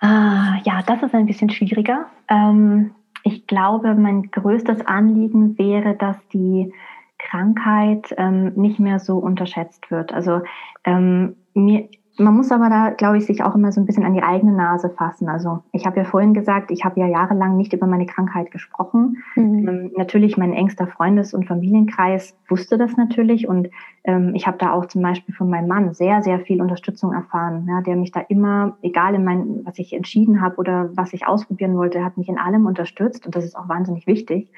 Ah, 0.00 0.58
ja, 0.64 0.82
das 0.82 1.02
ist 1.02 1.14
ein 1.14 1.26
bisschen 1.26 1.50
schwieriger. 1.50 2.06
Ähm, 2.28 2.90
ich 3.24 3.46
glaube, 3.46 3.94
mein 3.94 4.30
größtes 4.30 4.86
Anliegen 4.86 5.58
wäre, 5.58 5.94
dass 5.94 6.16
die 6.28 6.72
Krankheit 7.18 8.14
ähm, 8.16 8.52
nicht 8.54 8.78
mehr 8.78 9.00
so 9.00 9.18
unterschätzt 9.18 9.90
wird. 9.90 10.12
Also 10.12 10.42
ähm, 10.84 11.36
mir, 11.54 11.88
man 12.18 12.36
muss 12.36 12.50
aber 12.50 12.68
da, 12.68 12.90
glaube 12.90 13.18
ich, 13.18 13.26
sich 13.26 13.42
auch 13.42 13.54
immer 13.54 13.70
so 13.70 13.80
ein 13.80 13.86
bisschen 13.86 14.04
an 14.04 14.14
die 14.14 14.22
eigene 14.22 14.52
Nase 14.52 14.90
fassen. 14.90 15.28
Also 15.28 15.62
ich 15.72 15.86
habe 15.86 15.98
ja 15.98 16.04
vorhin 16.04 16.34
gesagt, 16.34 16.70
ich 16.70 16.84
habe 16.84 17.00
ja 17.00 17.06
jahrelang 17.06 17.56
nicht 17.56 17.72
über 17.72 17.86
meine 17.86 18.06
Krankheit 18.06 18.50
gesprochen. 18.50 19.22
Mhm. 19.36 19.68
Ähm, 19.68 19.92
natürlich, 19.96 20.36
mein 20.36 20.52
engster 20.52 20.86
Freundes- 20.86 21.34
und 21.34 21.46
Familienkreis 21.46 22.36
wusste 22.48 22.76
das 22.76 22.96
natürlich 22.96 23.48
und 23.48 23.68
ähm, 24.08 24.34
ich 24.34 24.46
habe 24.46 24.56
da 24.56 24.72
auch 24.72 24.86
zum 24.86 25.02
Beispiel 25.02 25.34
von 25.34 25.50
meinem 25.50 25.68
Mann 25.68 25.92
sehr, 25.92 26.22
sehr 26.22 26.40
viel 26.40 26.62
Unterstützung 26.62 27.12
erfahren, 27.12 27.66
ja, 27.68 27.82
der 27.82 27.94
mich 27.94 28.10
da 28.10 28.20
immer, 28.20 28.78
egal 28.80 29.14
in 29.14 29.22
mein, 29.22 29.60
was 29.64 29.78
ich 29.78 29.92
entschieden 29.92 30.40
habe 30.40 30.56
oder 30.56 30.88
was 30.94 31.12
ich 31.12 31.26
ausprobieren 31.26 31.76
wollte, 31.76 32.02
hat 32.02 32.16
mich 32.16 32.28
in 32.28 32.38
allem 32.38 32.64
unterstützt 32.64 33.26
und 33.26 33.36
das 33.36 33.44
ist 33.44 33.54
auch 33.54 33.68
wahnsinnig 33.68 34.06
wichtig. 34.06 34.50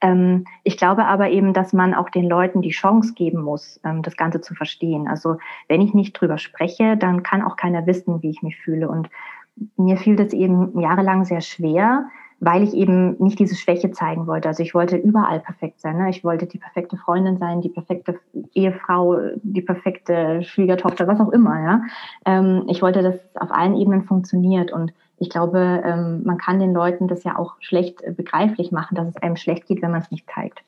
Ähm, 0.00 0.46
ich 0.62 0.78
glaube 0.78 1.04
aber 1.04 1.28
eben, 1.28 1.52
dass 1.52 1.74
man 1.74 1.92
auch 1.92 2.08
den 2.08 2.26
Leuten 2.26 2.62
die 2.62 2.70
Chance 2.70 3.12
geben 3.12 3.42
muss, 3.42 3.78
ähm, 3.84 4.00
das 4.00 4.16
Ganze 4.16 4.40
zu 4.40 4.54
verstehen. 4.54 5.06
Also 5.06 5.36
wenn 5.68 5.82
ich 5.82 5.92
nicht 5.92 6.14
drüber 6.14 6.38
spreche, 6.38 6.96
dann 6.96 7.22
kann 7.22 7.42
auch 7.42 7.56
keiner 7.56 7.86
wissen, 7.86 8.22
wie 8.22 8.30
ich 8.30 8.42
mich 8.42 8.56
fühle. 8.56 8.88
Und 8.88 9.10
mir 9.76 9.98
fiel 9.98 10.16
das 10.16 10.32
eben 10.32 10.80
jahrelang 10.80 11.26
sehr 11.26 11.42
schwer, 11.42 12.06
weil 12.44 12.62
ich 12.62 12.74
eben 12.74 13.16
nicht 13.22 13.38
diese 13.38 13.54
Schwäche 13.54 13.90
zeigen 13.90 14.26
wollte. 14.26 14.48
Also 14.48 14.62
ich 14.62 14.74
wollte 14.74 14.96
überall 14.96 15.40
perfekt 15.40 15.80
sein. 15.80 15.96
Ne? 15.96 16.10
Ich 16.10 16.24
wollte 16.24 16.46
die 16.46 16.58
perfekte 16.58 16.96
Freundin 16.96 17.38
sein, 17.38 17.60
die 17.60 17.68
perfekte 17.68 18.18
Ehefrau, 18.52 19.16
die 19.42 19.62
perfekte 19.62 20.42
Schwiegertochter, 20.42 21.06
was 21.06 21.20
auch 21.20 21.30
immer. 21.30 21.62
Ja? 21.62 21.82
Ähm, 22.26 22.64
ich 22.68 22.82
wollte, 22.82 23.02
dass 23.02 23.14
es 23.14 23.36
auf 23.36 23.50
allen 23.50 23.76
Ebenen 23.76 24.04
funktioniert. 24.04 24.72
Und 24.72 24.92
ich 25.18 25.30
glaube, 25.30 25.82
ähm, 25.84 26.22
man 26.24 26.36
kann 26.36 26.60
den 26.60 26.74
Leuten 26.74 27.08
das 27.08 27.24
ja 27.24 27.38
auch 27.38 27.54
schlecht 27.60 28.02
begreiflich 28.16 28.72
machen, 28.72 28.94
dass 28.94 29.08
es 29.08 29.16
einem 29.16 29.36
schlecht 29.36 29.66
geht, 29.66 29.80
wenn 29.80 29.92
man 29.92 30.00
es 30.00 30.10
nicht 30.10 30.28
zeigt. 30.30 30.62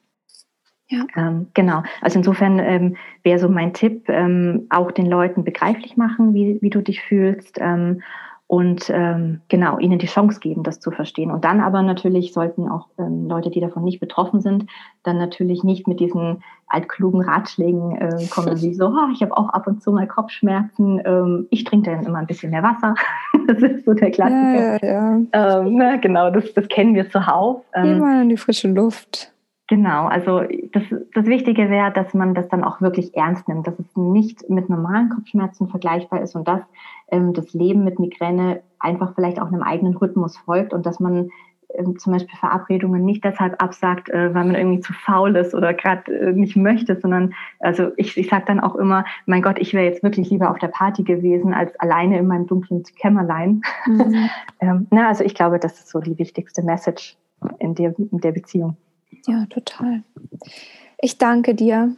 Ja. 0.88 1.04
Ähm, 1.16 1.48
genau. 1.52 1.82
Also 2.00 2.20
insofern 2.20 2.58
ähm, 2.60 2.96
wäre 3.22 3.40
so 3.40 3.48
mein 3.48 3.74
Tipp, 3.74 4.08
ähm, 4.08 4.66
auch 4.70 4.92
den 4.92 5.06
Leuten 5.06 5.42
begreiflich 5.42 5.96
machen, 5.96 6.32
wie, 6.32 6.58
wie 6.62 6.70
du 6.70 6.80
dich 6.80 7.02
fühlst 7.02 7.58
ähm, 7.60 8.02
und 8.48 8.90
ähm, 8.90 9.40
genau 9.48 9.78
ihnen 9.78 9.98
die 9.98 10.06
Chance 10.06 10.38
geben, 10.38 10.62
das 10.62 10.78
zu 10.78 10.92
verstehen. 10.92 11.32
Und 11.32 11.44
dann 11.44 11.60
aber 11.60 11.82
natürlich 11.82 12.32
sollten 12.32 12.68
auch 12.68 12.86
ähm, 12.96 13.28
Leute, 13.28 13.50
die 13.50 13.60
davon 13.60 13.82
nicht 13.82 13.98
betroffen 13.98 14.40
sind, 14.40 14.66
dann 15.02 15.18
natürlich 15.18 15.64
nicht 15.64 15.88
mit 15.88 15.98
diesen 15.98 16.44
altklugen 16.68 17.22
Ratschlägen 17.22 17.96
äh, 17.96 18.26
kommen, 18.30 18.60
wie 18.62 18.74
so, 18.74 18.86
oh, 18.86 19.10
ich 19.12 19.20
habe 19.22 19.36
auch 19.36 19.48
ab 19.48 19.66
und 19.66 19.82
zu 19.82 19.90
mal 19.90 20.06
Kopfschmerzen, 20.06 21.02
ähm, 21.04 21.48
ich 21.50 21.64
trinke 21.64 21.90
dann 21.90 22.06
immer 22.06 22.18
ein 22.18 22.26
bisschen 22.26 22.50
mehr 22.50 22.62
Wasser. 22.62 22.94
das 23.48 23.62
ist 23.62 23.84
so 23.84 23.94
der 23.94 24.12
Klassiker. 24.12 24.54
Ja, 24.54 24.78
ja, 24.80 25.18
ja. 25.32 25.60
Ähm, 25.60 25.76
na, 25.76 25.96
genau, 25.96 26.30
das, 26.30 26.54
das 26.54 26.68
kennen 26.68 26.94
wir 26.94 27.10
zuhauf. 27.10 27.62
Ähm, 27.74 27.84
Geh 27.84 27.94
mal 28.00 28.22
in 28.22 28.28
die 28.28 28.36
frische 28.36 28.68
Luft. 28.68 29.32
Genau, 29.68 30.06
also 30.06 30.42
das, 30.72 30.84
das 31.12 31.26
Wichtige 31.26 31.68
wäre, 31.68 31.90
dass 31.90 32.14
man 32.14 32.34
das 32.34 32.48
dann 32.48 32.62
auch 32.62 32.80
wirklich 32.80 33.16
ernst 33.16 33.48
nimmt, 33.48 33.66
dass 33.66 33.76
es 33.80 33.96
nicht 33.96 34.48
mit 34.48 34.70
normalen 34.70 35.08
Kopfschmerzen 35.08 35.68
vergleichbar 35.68 36.22
ist 36.22 36.36
und 36.36 36.46
dass 36.46 36.60
ähm, 36.60 36.70
das 37.10 37.52
Leben 37.52 37.84
mit 37.84 37.98
Migräne 37.98 38.62
einfach 38.78 39.14
vielleicht 39.14 39.40
auch 39.40 39.46
einem 39.46 39.62
eigenen 39.62 39.96
Rhythmus 39.96 40.36
folgt 40.36 40.72
und 40.72 40.86
dass 40.86 41.00
man 41.00 41.30
ähm, 41.74 41.98
zum 41.98 42.12
Beispiel 42.12 42.36
Verabredungen 42.38 43.04
nicht 43.04 43.24
deshalb 43.24 43.60
absagt, 43.62 44.08
äh, 44.08 44.34
weil 44.34 44.44
man 44.44 44.54
irgendwie 44.54 44.80
zu 44.80 44.92
faul 44.92 45.36
ist 45.36 45.54
oder 45.54 45.74
gerade 45.74 46.12
äh, 46.12 46.32
nicht 46.32 46.56
möchte, 46.56 46.98
sondern 47.00 47.34
also 47.60 47.90
ich, 47.96 48.16
ich 48.16 48.28
sage 48.28 48.44
dann 48.46 48.60
auch 48.60 48.76
immer, 48.76 49.04
mein 49.26 49.42
Gott, 49.42 49.58
ich 49.58 49.74
wäre 49.74 49.84
jetzt 49.84 50.02
wirklich 50.02 50.30
lieber 50.30 50.50
auf 50.50 50.58
der 50.58 50.68
Party 50.68 51.02
gewesen 51.02 51.54
als 51.54 51.78
alleine 51.80 52.18
in 52.18 52.26
meinem 52.26 52.46
dunklen 52.46 52.82
Kämmerlein. 52.98 53.62
Mhm. 53.86 54.28
ähm, 54.60 54.86
na, 54.90 55.08
also 55.08 55.24
ich 55.24 55.34
glaube, 55.34 55.58
das 55.58 55.78
ist 55.78 55.88
so 55.88 56.00
die 56.00 56.18
wichtigste 56.18 56.62
Message 56.62 57.16
in 57.58 57.74
der, 57.74 57.94
in 57.98 58.20
der 58.20 58.32
Beziehung. 58.32 58.76
Ja, 59.26 59.46
total. 59.46 60.02
Ich 60.98 61.18
danke 61.18 61.54
dir 61.54 61.96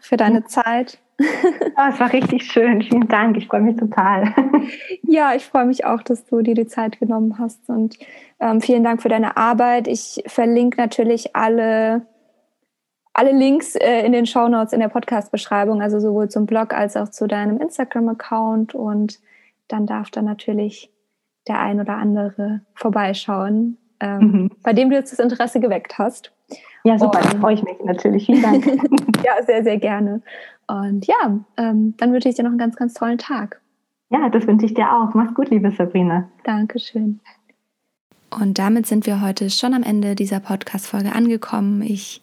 für 0.00 0.16
deine 0.16 0.40
ja. 0.40 0.44
Zeit. 0.46 0.98
Oh, 1.18 1.88
es 1.88 1.98
war 1.98 2.12
richtig 2.12 2.44
schön. 2.44 2.82
Vielen 2.82 3.08
Dank. 3.08 3.36
Ich 3.36 3.46
freue 3.46 3.62
mich 3.62 3.76
total. 3.76 4.34
Ja, 5.02 5.34
ich 5.34 5.46
freue 5.46 5.66
mich 5.66 5.84
auch, 5.84 6.02
dass 6.02 6.24
du 6.26 6.42
dir 6.42 6.54
die 6.54 6.66
Zeit 6.66 6.98
genommen 6.98 7.38
hast. 7.38 7.68
Und 7.68 7.96
ähm, 8.40 8.60
vielen 8.60 8.82
Dank 8.82 9.00
für 9.00 9.08
deine 9.08 9.36
Arbeit. 9.36 9.86
Ich 9.86 10.22
verlinke 10.26 10.80
natürlich 10.80 11.36
alle, 11.36 12.06
alle 13.14 13.32
Links 13.32 13.76
äh, 13.76 14.04
in 14.04 14.12
den 14.12 14.26
Show 14.26 14.48
Notes 14.48 14.72
in 14.72 14.80
der 14.80 14.88
Podcast-Beschreibung, 14.88 15.80
also 15.80 16.00
sowohl 16.00 16.28
zum 16.28 16.46
Blog 16.46 16.74
als 16.74 16.96
auch 16.96 17.08
zu 17.08 17.26
deinem 17.26 17.58
Instagram-Account. 17.58 18.74
Und 18.74 19.20
dann 19.68 19.86
darf 19.86 20.10
da 20.10 20.22
natürlich 20.22 20.92
der 21.46 21.60
ein 21.60 21.80
oder 21.80 21.94
andere 21.94 22.62
vorbeischauen, 22.74 23.78
ähm, 24.00 24.18
mhm. 24.18 24.50
bei 24.62 24.72
dem 24.72 24.90
du 24.90 24.96
jetzt 24.96 25.12
das 25.12 25.20
Interesse 25.20 25.60
geweckt 25.60 25.98
hast. 25.98 26.32
Ja, 26.84 26.98
super, 26.98 27.20
dann 27.20 27.40
freue 27.40 27.54
ich 27.54 27.62
mich 27.62 27.76
natürlich. 27.84 28.26
Vielen 28.26 28.42
Dank. 28.42 28.64
ja, 29.24 29.42
sehr, 29.44 29.64
sehr 29.64 29.78
gerne. 29.78 30.22
Und 30.68 31.06
ja, 31.06 31.40
ähm, 31.56 31.94
dann 31.96 32.12
wünsche 32.12 32.28
ich 32.28 32.36
dir 32.36 32.42
noch 32.42 32.50
einen 32.50 32.58
ganz, 32.58 32.76
ganz 32.76 32.94
tollen 32.94 33.18
Tag. 33.18 33.60
Ja, 34.10 34.28
das 34.28 34.46
wünsche 34.46 34.66
ich 34.66 34.74
dir 34.74 34.92
auch. 34.92 35.14
Mach's 35.14 35.34
gut, 35.34 35.50
liebe 35.50 35.70
Sabrina. 35.72 36.28
Dankeschön. 36.44 37.20
Und 38.30 38.58
damit 38.58 38.86
sind 38.86 39.06
wir 39.06 39.20
heute 39.22 39.50
schon 39.50 39.72
am 39.72 39.82
Ende 39.82 40.14
dieser 40.14 40.40
Podcast-Folge 40.40 41.12
angekommen. 41.12 41.82
Ich 41.82 42.20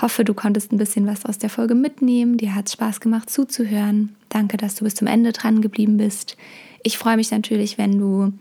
hoffe, 0.00 0.24
du 0.24 0.32
konntest 0.32 0.72
ein 0.72 0.78
bisschen 0.78 1.06
was 1.06 1.24
aus 1.24 1.38
der 1.38 1.50
Folge 1.50 1.74
mitnehmen. 1.74 2.36
Dir 2.36 2.54
hat 2.54 2.66
es 2.66 2.74
Spaß 2.74 3.00
gemacht 3.00 3.30
zuzuhören. 3.30 4.14
Danke, 4.28 4.58
dass 4.58 4.76
du 4.76 4.84
bis 4.84 4.94
zum 4.94 5.08
Ende 5.08 5.32
dran 5.32 5.62
geblieben 5.62 5.96
bist. 5.96 6.36
Ich 6.82 6.98
freue 6.98 7.16
mich 7.16 7.30
natürlich, 7.30 7.78
wenn 7.78 7.98
du 7.98 8.32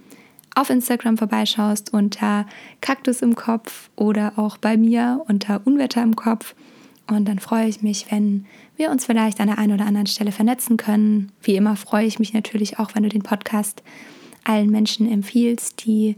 auf 0.56 0.70
Instagram 0.70 1.18
vorbeischaust 1.18 1.94
unter 1.94 2.46
Kaktus 2.82 3.22
im 3.22 3.36
Kopf 3.36 3.90
oder 3.96 4.34
auch 4.38 4.58
bei 4.58 4.78
mir 4.78 5.24
unter 5.28 5.62
Unwetter 5.66 6.02
im 6.02 6.16
Kopf. 6.16 6.56
Und 7.08 7.28
dann 7.28 7.40
freue 7.40 7.68
ich 7.68 7.82
mich, 7.82 8.08
wenn 8.10 8.46
wir 8.78 8.90
uns 8.90 9.06
vielleicht 9.06 9.40
an 9.40 9.48
der 9.48 9.60
einen 9.60 9.74
oder 9.74 9.86
anderen 9.86 10.08
Stelle 10.08 10.32
vernetzen 10.32 10.78
können. 10.78 11.32
Wie 11.42 11.56
immer 11.56 11.76
freue 11.76 12.06
ich 12.08 12.18
mich 12.18 12.34
natürlich 12.34 12.80
auch, 12.80 12.96
wenn 12.96 13.04
du 13.04 13.10
den 13.10 13.22
Podcast 13.22 13.84
allen 14.44 14.72
Menschen 14.72 15.12
empfiehlst, 15.12 15.86
die 15.86 16.16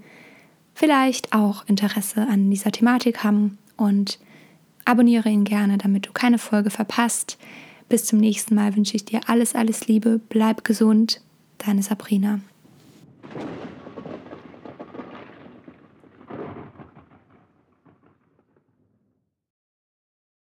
vielleicht 0.73 1.34
auch 1.34 1.65
Interesse 1.67 2.28
an 2.28 2.50
dieser 2.50 2.71
Thematik 2.71 3.23
haben. 3.23 3.58
Und 3.76 4.19
abonniere 4.86 5.30
ihn 5.30 5.43
gerne, 5.43 5.78
damit 5.78 6.08
du 6.08 6.12
keine 6.13 6.38
Folge 6.38 6.69
verpasst. 6.69 7.38
Bis 7.89 8.06
zum 8.06 8.19
nächsten 8.19 8.56
Mal 8.56 8.76
wünsche 8.76 8.95
ich 8.95 9.06
dir 9.06 9.21
alles, 9.28 9.56
alles 9.56 9.88
Liebe. 9.88 10.21
Bleib 10.30 10.63
gesund. 10.63 11.21
Deine 11.58 11.84
Sabrina. 11.84 12.39